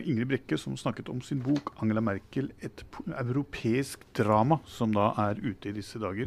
Ingrid 0.02 0.26
Brekke 0.32 0.56
som 0.58 0.74
snakket 0.78 1.10
om 1.12 1.20
sin 1.22 1.38
bok 1.44 1.70
'Angela 1.76 2.02
Merkel 2.02 2.50
et 2.58 2.82
europeisk 3.06 4.02
drama', 4.18 4.58
som 4.66 4.90
da 4.92 5.12
er 5.28 5.38
ute 5.38 5.70
i 5.70 5.76
disse 5.76 6.00
dager. 6.02 6.26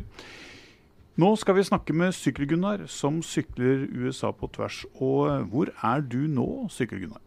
Nå 1.20 1.34
skal 1.36 1.58
vi 1.58 1.66
snakke 1.68 1.92
med 1.92 2.16
Sykkel-Gunnar, 2.16 2.86
som 2.88 3.18
sykler 3.20 3.90
USA 3.92 4.30
på 4.32 4.48
tvers. 4.56 4.86
Og 5.04 5.28
eh, 5.28 5.42
hvor 5.52 5.72
er 5.84 6.06
du 6.08 6.22
nå, 6.32 6.70
Sykkel-Gunnar? 6.72 7.20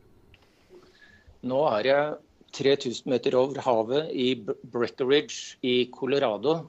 Nå 1.45 1.59
er 1.75 1.89
jeg 1.91 2.15
3000 2.57 3.11
meter 3.13 3.37
over 3.37 3.61
havet 3.61 4.09
i 4.17 4.31
Breckeridge 4.73 5.59
i 5.61 5.91
Colorado. 5.93 6.63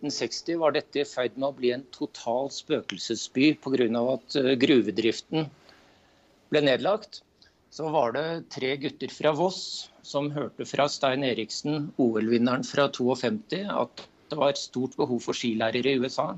I 0.00 0.08
1960 0.08 0.62
var 0.62 0.72
dette 0.72 1.02
i 1.02 1.04
ferd 1.04 1.36
med 1.36 1.50
å 1.50 1.56
bli 1.58 1.74
en 1.76 1.84
total 1.92 2.48
spøkelsesby 2.48 3.52
pga. 3.60 3.90
at 4.14 4.40
eh, 4.40 4.54
gruvedriften 4.56 5.50
ble 6.52 6.62
nedlagt, 6.68 7.22
så 7.72 7.88
var 7.88 8.12
det 8.12 8.26
tre 8.52 8.74
gutter 8.76 9.12
fra 9.12 9.32
Voss 9.36 9.62
som 10.04 10.30
hørte 10.34 10.66
fra 10.68 10.88
Stein 10.92 11.24
Eriksen, 11.24 11.86
OL-vinneren 11.96 12.66
fra 12.68 12.88
52, 12.92 13.62
at 13.72 14.02
det 14.28 14.38
var 14.40 14.58
stort 14.60 14.96
behov 14.98 15.22
for 15.24 15.36
skilærere 15.36 15.94
i 15.94 16.00
USA. 16.02 16.34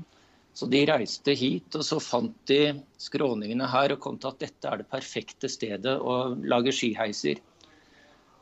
Så 0.55 0.69
de 0.71 0.85
reiste 0.87 1.35
hit, 1.35 1.75
og 1.75 1.83
så 1.83 1.99
fant 1.99 2.35
de 2.47 2.77
skråningene 3.01 3.67
her 3.67 3.91
og 3.95 3.99
kom 4.05 4.19
til 4.19 4.31
at 4.31 4.39
dette 4.45 4.69
er 4.71 4.79
det 4.79 4.87
perfekte 4.91 5.51
stedet 5.51 5.97
å 5.99 6.15
lage 6.47 6.71
skiheiser. 6.75 7.41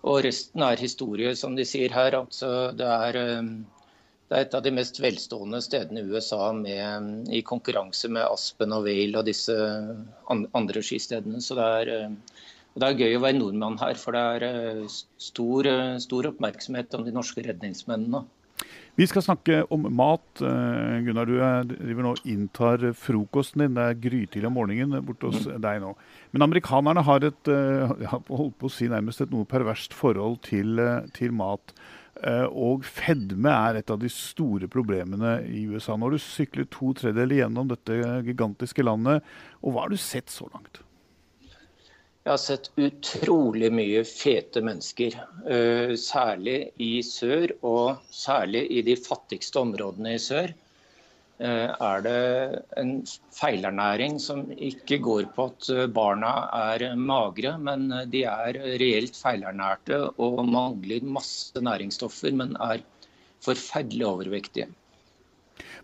Og 0.06 0.20
resten 0.26 0.62
er 0.66 0.82
historie, 0.84 1.32
som 1.40 1.56
de 1.58 1.66
sier 1.66 1.94
her. 1.96 2.20
Altså, 2.20 2.52
det, 2.78 2.86
er, 3.08 3.18
eh, 3.18 3.50
det 4.34 4.39
er 4.39 4.48
et 4.48 4.56
av 4.58 4.63
de 4.65 4.72
mest 4.74 4.98
velstående 4.98 5.60
stedene 5.62 6.02
i 6.02 6.10
USA 6.10 6.48
med, 6.58 7.28
i 7.30 7.43
konkurranse 7.46 8.10
med 8.10 8.26
Aspen 8.26 8.74
og 8.74 8.88
Vail 8.88 9.13
og 9.19 9.28
disse 9.28 9.54
andre 10.26 10.82
skistedene. 10.82 11.38
Så 11.38 11.54
det 11.60 11.67
er, 11.84 11.91
eh, 11.93 12.48
det 12.74 12.88
er, 12.88 12.98
gøy 12.98 13.19
å 13.19 13.22
være 13.28 13.38
nordmann 13.38 13.78
her, 13.78 13.93
for 14.02 14.17
det 14.17 14.24
er 14.24 14.48
eh, 14.48 14.98
stor, 15.22 15.69
stor 16.02 16.32
oppmerksomhet 16.32 16.98
om 16.98 17.06
de 17.06 17.13
norske 17.13 17.46
redningsmennene. 17.46 18.26
Vi 18.98 19.06
skal 19.10 19.26
snakke 19.26 19.62
om 19.74 19.86
mat. 19.93 20.26
Gunnar, 20.41 21.30
du 21.30 21.38
driver 21.69 22.06
nå 22.06 22.17
inntar 22.30 22.89
frokosten 22.98 23.67
din. 23.67 23.78
Det 23.78 23.86
er 23.86 24.02
grytidlig 24.02 24.50
om 24.50 24.58
morgenen 24.58 25.06
borte 25.06 25.30
hos 25.30 25.46
mm. 25.46 25.58
deg 25.62 25.82
nå. 25.82 25.93
Men 26.34 26.46
amerikanerne 26.46 27.06
har 27.06 27.26
et 27.26 27.50
holdt 27.50 28.58
på 28.62 28.69
å 28.69 28.74
si 28.74 28.89
nærmest 28.89 29.26
et 29.26 29.34
noe 29.34 29.50
perverst 29.50 29.93
forhold 29.98 30.41
til, 30.46 30.82
til 31.17 31.34
mat. 31.38 31.74
Eh, 32.21 32.45
og 32.45 32.86
fedme 32.86 33.49
er 33.49 33.80
et 33.80 33.91
av 33.91 33.99
de 34.02 34.10
store 34.12 34.69
problemene 34.71 35.39
i 35.49 35.65
USA. 35.65 35.97
Nå 35.97 36.08
har 36.08 36.15
du 36.15 36.21
syklet 36.21 36.69
to 36.73 36.93
tredjedeler 36.97 37.41
gjennom 37.41 37.71
dette 37.71 37.97
gigantiske 38.28 38.86
landet. 38.86 39.26
Og 39.63 39.73
hva 39.73 39.88
har 39.88 39.93
du 39.93 39.99
sett 39.99 40.30
så 40.34 40.47
langt? 40.54 40.84
Jeg 42.23 42.32
har 42.32 42.39
sett 42.39 42.69
utrolig 42.80 43.67
mye 43.76 44.06
fete 44.08 44.62
mennesker. 44.63 45.17
Eh, 45.43 45.95
særlig 45.99 46.69
i 46.80 46.93
sør, 47.04 47.52
og 47.67 48.06
særlig 48.15 48.63
i 48.71 48.86
de 48.88 48.95
fattigste 48.95 49.60
områdene 49.60 50.13
i 50.15 50.21
sør. 50.23 50.54
Eh, 51.44 51.72
er 51.84 52.04
det 52.06 52.20
en 52.80 52.92
feilernæring 53.36 54.16
som 54.22 54.46
ikke 54.54 55.02
går 55.04 55.26
på 55.36 55.50
at 55.50 55.70
eh, 55.74 55.90
barna 55.92 56.32
er 56.56 56.94
magre, 56.96 57.58
men 57.60 57.90
eh, 57.92 58.06
de 58.08 58.22
er 58.32 58.60
reelt 58.80 59.18
feilernærte 59.20 60.00
og 60.24 60.40
mangler 60.48 61.04
masse 61.04 61.60
næringsstoffer, 61.60 62.32
men 62.40 62.56
er 62.64 62.86
forferdelig 63.44 64.08
overvektige. 64.08 64.70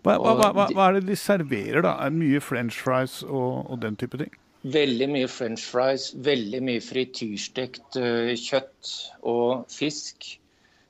Hva, 0.00 0.16
hva, 0.16 0.32
hva, 0.40 0.64
hva 0.72 0.86
er 0.86 0.96
det 0.96 1.10
de 1.10 1.18
serverer, 1.20 1.82
da? 1.84 1.98
Er 2.06 2.14
mye 2.14 2.40
french 2.40 2.80
fries 2.80 3.20
og, 3.26 3.66
og, 3.66 3.76
den 3.84 4.00
type 4.00 4.16
ting? 4.22 4.32
Veldig 4.64 5.10
mye 5.12 5.28
french 5.28 5.66
fries, 5.68 6.08
veldig 6.24 6.62
mye 6.64 6.80
frityrstekt 6.84 8.00
kjøtt 8.46 8.94
og 9.28 9.68
fisk. 9.72 10.38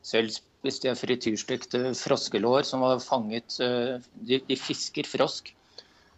Selv 0.06 0.38
spiste 0.60 0.90
er 0.92 0.98
frityrstekte 0.98 1.94
froskelår 1.96 2.66
som 2.68 2.84
var 2.84 3.00
fanget 3.02 3.56
eh, 3.64 3.96
De, 4.12 4.40
de 4.46 4.58
fisker 4.58 5.08
frosk. 5.08 5.54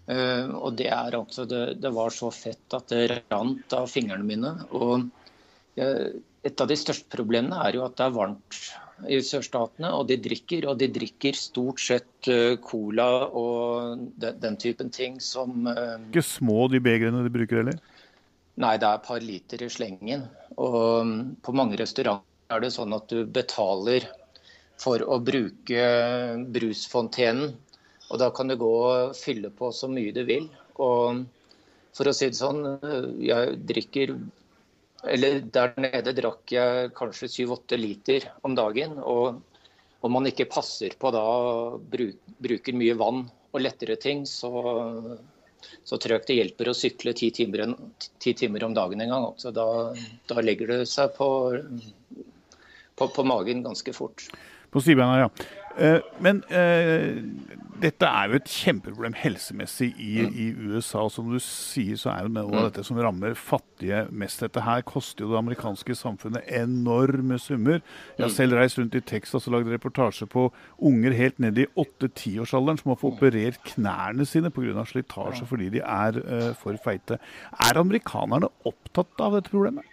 Uh, 0.03 0.51
og 0.59 0.75
det 0.81 0.89
er 0.91 1.15
altså 1.15 1.45
det, 1.47 1.79
det, 1.79 1.93
var 1.95 2.11
så 2.11 2.27
fett 2.35 2.75
at 2.75 2.91
det 2.91 3.21
rant 3.31 3.75
av 3.77 3.87
fingrene 3.87 4.27
mine. 4.27 4.51
Og 4.75 5.07
et 5.79 6.59
av 6.61 6.67
de 6.69 6.77
største 6.77 7.07
problemene 7.15 7.61
er 7.63 7.79
jo 7.79 7.85
at 7.87 7.95
det 8.01 8.09
er 8.09 8.17
varmt 8.17 8.59
i 9.07 9.21
sørstatene, 9.23 9.93
og 9.95 10.09
de 10.11 10.19
drikker. 10.25 10.67
Og 10.69 10.81
de 10.83 10.91
drikker 10.91 11.39
stort 11.39 11.81
sett 11.81 12.31
cola 12.67 13.07
og 13.31 14.03
de, 14.19 14.35
den 14.43 14.59
typen 14.59 14.91
ting 14.91 15.23
som 15.23 15.71
Ikke 15.71 16.27
små 16.27 16.67
de 16.75 16.83
begrene 16.83 17.23
de 17.23 17.33
bruker, 17.39 17.63
heller? 17.63 17.79
Nei, 18.61 18.75
det 18.77 18.91
er 18.91 18.99
et 18.99 19.07
par 19.07 19.23
liter 19.23 19.63
i 19.65 19.71
slengen. 19.73 20.27
Og 20.61 20.77
um, 21.07 21.15
på 21.47 21.55
mange 21.57 21.79
restauranter 21.81 22.27
er 22.53 22.67
det 22.67 22.73
sånn 22.75 22.93
at 22.97 23.09
du 23.09 23.23
betaler 23.25 24.11
for 24.83 25.05
å 25.07 25.21
bruke 25.23 25.85
brusfontenen. 26.55 27.55
Og 28.13 28.21
da 28.21 28.29
kan 28.35 28.51
du 28.51 28.59
gå 28.61 28.69
og 28.69 29.17
fylle 29.17 29.53
på 29.57 29.71
så 29.73 29.89
mye 29.89 30.13
du 30.15 30.23
vil. 30.29 30.49
Og 30.83 31.23
for 31.97 32.09
å 32.09 32.15
si 32.17 32.29
det 32.29 32.41
sånn, 32.41 32.65
jeg 33.23 33.59
drikker 33.69 34.17
Eller 35.03 35.41
der 35.51 35.73
nede 35.83 36.13
drakk 36.15 36.53
jeg 36.55 36.93
kanskje 36.95 37.27
7-8 37.27 37.79
liter 37.81 38.27
om 38.47 38.55
dagen. 38.55 39.01
Og 39.03 39.41
om 40.07 40.13
man 40.15 40.29
ikke 40.31 40.47
passer 40.51 40.95
på 40.99 41.11
da 41.15 41.25
bruk, 41.91 42.21
bruker 42.39 42.77
mye 42.79 42.95
vann 42.99 43.25
og 43.51 43.65
lettere 43.65 43.97
ting, 43.99 44.23
så, 44.27 44.53
så 45.83 45.99
tror 45.99 46.15
jeg 46.15 46.23
ikke 46.23 46.31
det 46.31 46.39
hjelper 46.39 46.71
å 46.71 46.77
sykle 46.77 47.17
ti 47.19 47.33
timer, 47.35 47.75
ti 48.23 48.35
timer 48.39 48.69
om 48.69 48.79
dagen 48.79 49.03
en 49.03 49.11
gang. 49.15 49.27
Så 49.43 49.51
da, 49.51 49.67
da 50.31 50.47
legger 50.47 50.71
det 50.71 50.81
seg 50.91 51.11
på, 51.19 51.29
på, 52.95 53.11
på 53.11 53.27
magen 53.27 53.67
ganske 53.67 53.95
fort. 53.97 54.29
På 54.73 54.81
stibeina, 54.81 55.19
ja. 55.27 55.29
Eh, 55.77 56.01
men 56.21 56.43
eh, 56.53 57.23
dette 57.83 58.07
er 58.07 58.29
jo 58.29 58.39
et 58.39 58.51
kjempeproblem 58.51 59.15
helsemessig 59.17 59.89
i, 59.97 60.11
mm. 60.23 60.35
i, 60.37 60.47
USA. 60.69 61.07
Som 61.11 61.31
du 61.33 61.39
sier, 61.43 61.97
så 61.99 62.13
er 62.13 62.27
det 62.27 62.35
noe 62.37 62.51
av 62.51 62.53
mm. 62.53 62.67
dette 62.69 62.85
som 62.87 63.01
rammer 63.01 63.37
fattige 63.39 64.05
mest. 64.13 64.43
Dette 64.45 64.65
her 64.67 64.85
koster 64.87 65.25
jo 65.25 65.33
det 65.33 65.41
amerikanske 65.41 65.97
samfunnet 65.99 66.47
enorme 66.61 67.41
summer. 67.43 67.81
Jeg 68.17 68.25
har 68.27 68.33
mm. 68.33 68.37
selv 68.37 68.59
reist 68.61 68.81
rundt 68.81 68.99
i 68.99 69.05
Texas 69.13 69.49
og 69.49 69.57
lagd 69.57 69.73
reportasje 69.73 70.29
på 70.31 70.47
unger 70.93 71.17
helt 71.19 71.41
ned 71.43 71.63
i 71.63 71.69
8-10-årsalderen 71.73 72.83
som 72.83 72.93
har 72.93 73.01
fått 73.01 73.19
operert 73.19 73.61
knærne 73.73 74.29
sine 74.29 74.53
pga. 74.55 74.87
slitasje 74.89 75.49
fordi 75.49 75.73
de 75.77 75.83
er 75.83 76.21
uh, 76.23 76.53
for 76.59 76.77
feite. 76.85 77.19
Er 77.61 77.81
amerikanerne 77.81 78.53
opptatt 78.69 79.25
av 79.25 79.39
dette 79.39 79.53
problemet? 79.53 79.89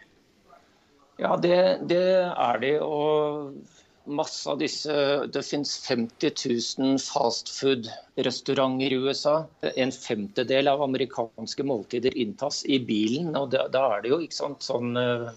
Ja, 1.20 1.34
det, 1.36 1.56
det 1.90 2.04
er 2.32 2.60
de. 2.62 2.78
og 2.80 3.58
masse 4.06 4.50
av 4.50 4.60
disse 4.62 4.94
Det 5.34 5.44
finnes 5.46 5.74
50 5.86 6.32
000 6.80 7.00
fastfood-restauranter 7.04 8.94
i 8.94 9.02
USA. 9.04 9.36
En 9.76 9.92
femtedel 9.92 10.68
av 10.68 10.82
amerikanske 10.86 11.64
måltider 11.64 12.18
inntas 12.18 12.64
i 12.66 12.80
bilen. 12.80 13.36
og 13.36 13.52
Da, 13.52 13.68
da 13.68 13.86
er 13.96 14.04
det 14.04 14.14
jo 14.14 14.22
ikke 14.24 14.40
sant, 14.40 14.66
sånn 14.66 14.98
uh, 14.98 15.30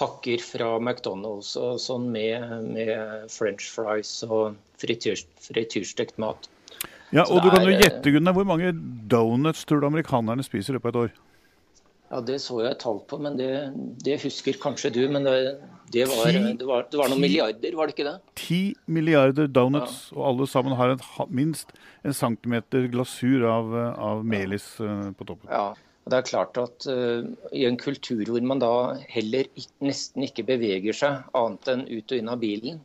pakker 0.00 0.42
fra 0.44 0.78
McDonald's 0.80 1.54
og 1.60 1.80
sånn 1.82 2.08
med, 2.12 2.64
med 2.72 3.28
french 3.32 3.68
fries 3.74 4.22
og 4.28 4.56
frityr, 4.82 5.20
frityrstekt 5.42 6.18
mat. 6.22 6.48
Ja, 7.12 7.26
og 7.28 7.42
du 7.44 7.50
kan 7.52 7.66
jo 7.68 7.74
gjette, 7.76 8.08
Gunnar, 8.08 8.32
Hvor 8.32 8.48
mange 8.48 8.72
donuts 9.12 9.66
tror 9.68 9.82
du 9.82 9.86
amerikanerne 9.90 10.44
spiser 10.46 10.72
i 10.72 10.78
løpet 10.78 10.88
av 10.88 10.94
et 10.94 11.02
år? 11.02 11.20
Ja, 12.12 12.20
Det 12.20 12.38
så 12.44 12.58
jeg 12.60 12.72
et 12.72 12.80
tall 12.80 13.00
på, 13.08 13.18
men 13.24 13.36
det, 13.36 13.50
det 14.04 14.18
husker 14.24 14.56
kanskje 14.60 14.90
du. 14.92 15.02
Men 15.12 15.28
det, 15.28 15.36
det, 15.90 16.04
var, 16.08 16.32
det, 16.32 16.66
var, 16.66 16.84
det, 16.90 16.98
var, 17.00 17.10
noen 17.10 17.20
milliarder, 17.20 17.76
var 17.76 17.88
det 17.88 17.96
ikke 17.96 18.06
det? 18.08 18.16
Ti 18.38 18.60
milliarder 18.86 19.48
donuts, 19.50 20.10
ja. 20.10 20.18
og 20.18 20.26
alle 20.30 20.48
sammen 20.50 20.76
har 20.78 20.94
en, 20.94 21.02
minst 21.32 21.74
en 22.06 22.16
centimeter 22.16 22.86
glasur 22.92 23.46
av, 23.48 23.74
av 23.96 24.22
melis 24.26 24.68
ja. 24.80 25.10
på 25.16 25.26
toppen. 25.28 25.50
Ja, 25.50 25.72
og 26.02 26.14
det 26.14 26.18
er 26.18 26.28
klart 26.28 26.58
at 26.58 26.86
uh, 26.90 27.26
I 27.54 27.66
en 27.68 27.78
kultur 27.80 28.24
hvor 28.26 28.46
man 28.46 28.62
da 28.62 28.72
heller 29.10 29.50
nesten 29.84 30.26
ikke 30.26 30.46
beveger 30.48 30.96
seg 30.96 31.28
annet 31.38 31.74
enn 31.74 31.84
ut 31.90 32.14
og 32.14 32.22
inn 32.22 32.32
av 32.32 32.40
bilen, 32.42 32.80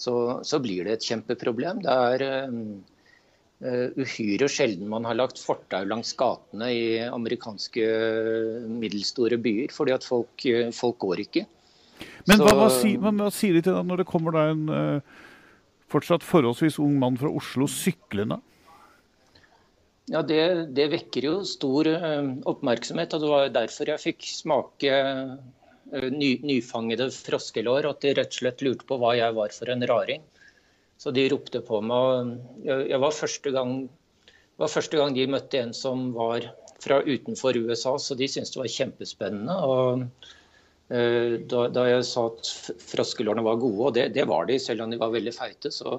så, 0.00 0.14
så 0.46 0.62
blir 0.62 0.86
det 0.86 0.98
et 0.98 1.10
kjempeproblem. 1.12 1.84
Det 1.86 1.98
er... 2.14 2.26
Uh, 2.46 2.80
Uh, 3.60 3.92
uhyre 4.00 4.46
sjelden 4.48 4.88
man 4.88 5.04
har 5.04 5.18
lagt 5.18 5.36
fortau 5.36 5.82
langs 5.84 6.14
gatene 6.16 6.70
i 6.72 6.84
amerikanske 7.04 7.82
middelstore 8.72 9.36
byer, 9.36 9.68
fordi 9.76 9.92
at 9.92 10.06
folk, 10.06 10.46
folk 10.72 10.96
går 11.04 11.20
ikke. 11.26 11.42
Men 12.28 12.42
hva, 12.42 12.54
hva, 12.56 12.68
sier, 12.72 13.00
hva, 13.02 13.30
sier 13.34 13.56
de 13.56 13.64
til 13.66 13.76
deg 13.76 13.88
når 13.88 14.02
det 14.02 14.08
kommer 14.10 14.36
da 14.36 14.46
en 14.52 14.62
uh, 14.70 15.26
fortsatt 15.90 16.26
forholdsvis 16.26 16.78
ung 16.82 16.98
mann 17.02 17.18
fra 17.20 17.32
Oslo 17.32 17.68
syklende? 17.70 18.40
Ja, 20.10 20.24
det, 20.26 20.42
det, 20.74 20.88
vekker 20.90 21.28
jo 21.28 21.34
stor 21.46 21.86
oppmerksomhet. 22.50 23.14
og 23.14 23.22
Det 23.22 23.30
var 23.30 23.52
derfor 23.54 23.92
jeg 23.92 24.02
fikk 24.02 24.26
smake 24.26 24.96
ny, 26.10 26.30
nyfangede 26.42 27.06
froskelår. 27.14 27.86
At 27.92 28.02
de 28.02 28.16
rett 28.18 28.34
og 28.34 28.40
slett 28.40 28.64
lurte 28.66 28.88
på 28.88 28.98
hva 28.98 29.12
jeg 29.14 29.36
var 29.38 29.54
for 29.54 29.70
en 29.70 29.86
raring. 29.86 30.24
Så 30.98 31.14
de 31.14 31.28
ropte 31.30 31.62
på 31.62 31.78
meg. 31.86 32.34
Jeg 32.66 32.98
var 33.00 33.14
første 33.14 33.54
gang 33.54 33.76
var 34.60 34.68
første 34.68 34.98
gang 35.00 35.14
de 35.16 35.28
møtte 35.30 35.60
en 35.60 35.72
som 35.76 36.10
var 36.12 36.44
fra 36.80 37.00
utenfor 37.04 37.56
USA, 37.56 37.96
så 37.96 38.16
de 38.16 38.28
syntes 38.28 38.52
det 38.54 38.60
var 38.60 38.74
kjempespennende. 38.74 39.56
og 39.56 40.04
da, 40.90 41.60
da, 41.70 41.84
jeg 41.86 42.02
sa 42.08 42.24
at 42.26 42.48
froskelårene 42.82 43.44
var 43.46 43.60
gode, 43.62 43.82
og 43.86 43.92
det, 43.94 44.08
det, 44.16 44.24
var 44.26 44.48
de, 44.48 44.56
selv 44.58 44.82
om 44.82 44.90
de 44.90 44.98
var 44.98 45.12
veldig 45.14 45.32
feite, 45.36 45.70
så 45.70 45.92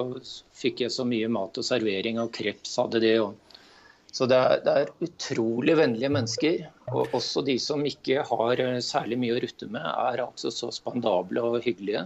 fikk 0.57 0.83
jeg 0.83 0.91
så 0.91 1.05
mye 1.07 1.29
mat 1.31 1.55
og 1.61 1.63
servering, 1.63 2.19
og 2.19 2.33
kreps 2.35 2.75
hadde 2.81 2.99
det. 2.99 3.13
òg. 3.23 3.37
så 4.11 4.27
det 4.27 4.35
er, 4.35 4.63
det 4.65 4.73
er, 4.75 4.91
utrolig 5.07 5.77
vennlige 5.79 6.11
mennesker. 6.11 6.65
Og 6.91 7.15
også 7.15 7.43
de 7.47 7.55
som 7.63 7.85
ikke 7.87 8.25
har 8.27 8.63
eh, 8.65 8.81
særlig 8.83 9.21
mye 9.21 9.37
å 9.37 9.39
rutte 9.45 9.69
med, 9.71 9.85
er 9.85 10.25
altså 10.25 10.51
så 10.51 10.73
spandable 10.75 11.39
og 11.39 11.61
hyggelige. 11.63 12.03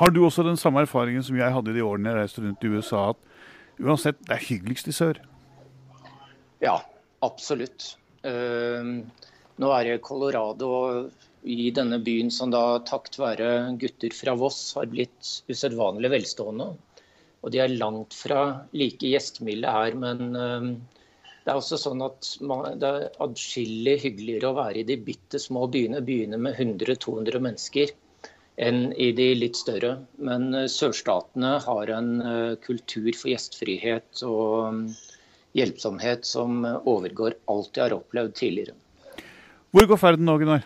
Har 0.00 0.10
du 0.10 0.24
også 0.24 0.46
den 0.46 0.56
samme 0.56 0.82
erfaringen 0.82 1.22
som 1.22 1.36
jeg 1.38 1.52
hadde 1.54 1.76
de 1.76 1.84
årene 1.84 2.10
jeg 2.10 2.22
reiste 2.22 2.46
rundt 2.46 2.64
i 2.64 2.72
USA, 2.72 3.10
at 3.12 3.84
uansett, 3.84 4.16
det 4.24 4.38
er 4.38 4.48
hyggeligst 4.48 4.88
i 4.88 4.96
sør? 4.96 5.20
Ja, 6.64 6.80
absolutt. 7.22 7.92
Uh, 8.24 9.04
nå 9.60 9.70
er 9.76 9.92
jeg 9.92 10.00
i 10.00 10.02
Colorado 10.08 10.70
i 11.44 11.70
denne 11.76 11.98
byen 12.00 12.30
som 12.32 12.52
da 12.52 12.80
takket 12.88 13.18
være 13.20 13.48
gutter 13.80 14.14
fra 14.16 14.34
Voss 14.40 14.72
har 14.78 14.88
blitt 14.92 15.42
usedvanlig 15.52 16.10
velstående. 16.14 16.70
Og 17.44 17.52
de 17.52 17.60
er 17.60 17.74
langt 17.76 18.16
fra 18.16 18.44
like 18.72 19.04
gjestmilde 19.04 19.68
her, 19.68 19.96
men 20.00 20.32
uh, 20.32 20.70
det 21.44 21.52
er 21.52 21.58
også 21.60 21.76
sånn 21.80 22.00
at 22.06 22.30
det 22.80 22.88
er 22.88 23.18
adskillig 23.24 23.98
hyggeligere 24.06 24.48
å 24.48 24.56
være 24.56 24.80
i 24.80 24.86
de 24.88 24.96
bitte 24.96 25.40
små 25.42 25.66
byene, 25.68 26.00
byene 26.00 26.40
med 26.40 26.56
100-200 26.56 27.44
mennesker, 27.44 27.92
enn 28.64 28.86
i 28.96 29.10
de 29.12 29.28
litt 29.36 29.60
større. 29.60 29.98
Men 30.16 30.48
uh, 30.56 30.64
sørstatene 30.72 31.58
har 31.66 31.92
en 31.92 32.14
uh, 32.24 32.54
kultur 32.64 33.12
for 33.12 33.34
gjestfrihet 33.34 34.24
og 34.24 34.88
hjelpsomhet 35.54 36.24
som 36.26 36.64
overgår 36.64 37.36
alt 37.52 37.76
jeg 37.76 37.90
har 37.90 37.98
opplevd 38.00 38.32
tidligere. 38.40 38.78
Hvor 39.74 39.90
går 39.90 40.00
ferden 40.00 40.24
nå, 40.24 40.38
Gunnar? 40.40 40.64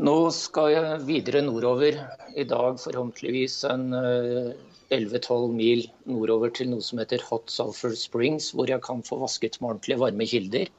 Nå 0.00 0.12
skal 0.32 0.70
jeg 0.72 1.00
videre 1.04 1.42
nordover. 1.44 1.98
I 2.32 2.46
dag 2.48 2.78
forhåpentligvis 2.80 3.58
en 3.68 3.90
11-12 3.92 4.94
eh, 4.94 5.42
mil 5.58 5.82
nordover 6.08 6.54
til 6.56 6.70
noe 6.70 6.84
som 6.86 7.02
heter 7.02 7.20
Hot 7.26 7.52
Sulphur 7.52 7.92
Springs, 8.00 8.46
hvor 8.56 8.70
jeg 8.72 8.80
kan 8.86 9.04
få 9.04 9.18
vasket 9.20 9.58
med 9.60 9.74
ordentlige 9.74 10.00
varme 10.00 10.28
kilder. 10.30 10.70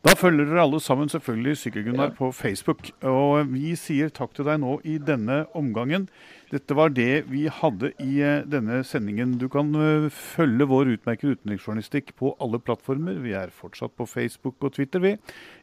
Da 0.00 0.14
følger 0.16 0.46
dere 0.48 0.62
alle 0.64 0.78
sammen 0.80 1.10
selvfølgelig 1.12 1.58
Sykkel-Gunnar 1.60 2.08
ja. 2.08 2.14
på 2.16 2.30
Facebook. 2.32 2.86
Og 3.04 3.50
vi 3.52 3.74
sier 3.76 4.08
takk 4.08 4.32
til 4.32 4.46
deg 4.48 4.62
nå 4.62 4.78
i 4.88 4.94
denne 4.96 5.42
omgangen. 5.56 6.06
Dette 6.48 6.72
var 6.78 6.94
det 6.96 7.26
vi 7.28 7.42
hadde 7.52 7.92
i 8.00 8.14
eh, 8.24 8.40
denne 8.48 8.80
sendingen. 8.88 9.36
Du 9.42 9.44
kan 9.52 9.68
eh, 9.76 10.08
følge 10.08 10.70
vår 10.72 10.94
utmerkede 10.94 11.36
utenriksjournalistikk 11.36 12.14
på 12.16 12.32
alle 12.40 12.62
plattformer. 12.64 13.20
Vi 13.20 13.36
er 13.36 13.52
fortsatt 13.52 13.92
på 14.00 14.08
Facebook 14.08 14.56
og 14.64 14.72
Twitter, 14.78 15.04
vi. 15.04 15.14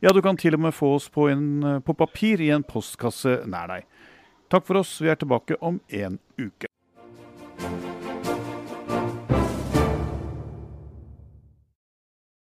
Ja, 0.06 0.13
du 0.13 0.21
kan 0.21 0.38
til 0.38 0.54
og 0.54 0.67
med 0.67 0.78
få 0.78 0.93
oss 1.00 1.10
på, 1.10 1.32
en, 1.34 1.50
eh, 1.65 1.82
på 1.82 1.97
papir 1.97 2.45
i 2.45 2.54
en 2.54 2.67
postkasse 2.67 3.39
nær 3.50 3.73
deg. 3.73 3.89
Takk 4.54 4.69
for 4.69 4.86
oss. 4.86 5.00
Vi 5.02 5.10
er 5.10 5.17
tilbake 5.17 5.58
om 5.65 5.82
en 5.89 6.21
uke. 6.38 6.69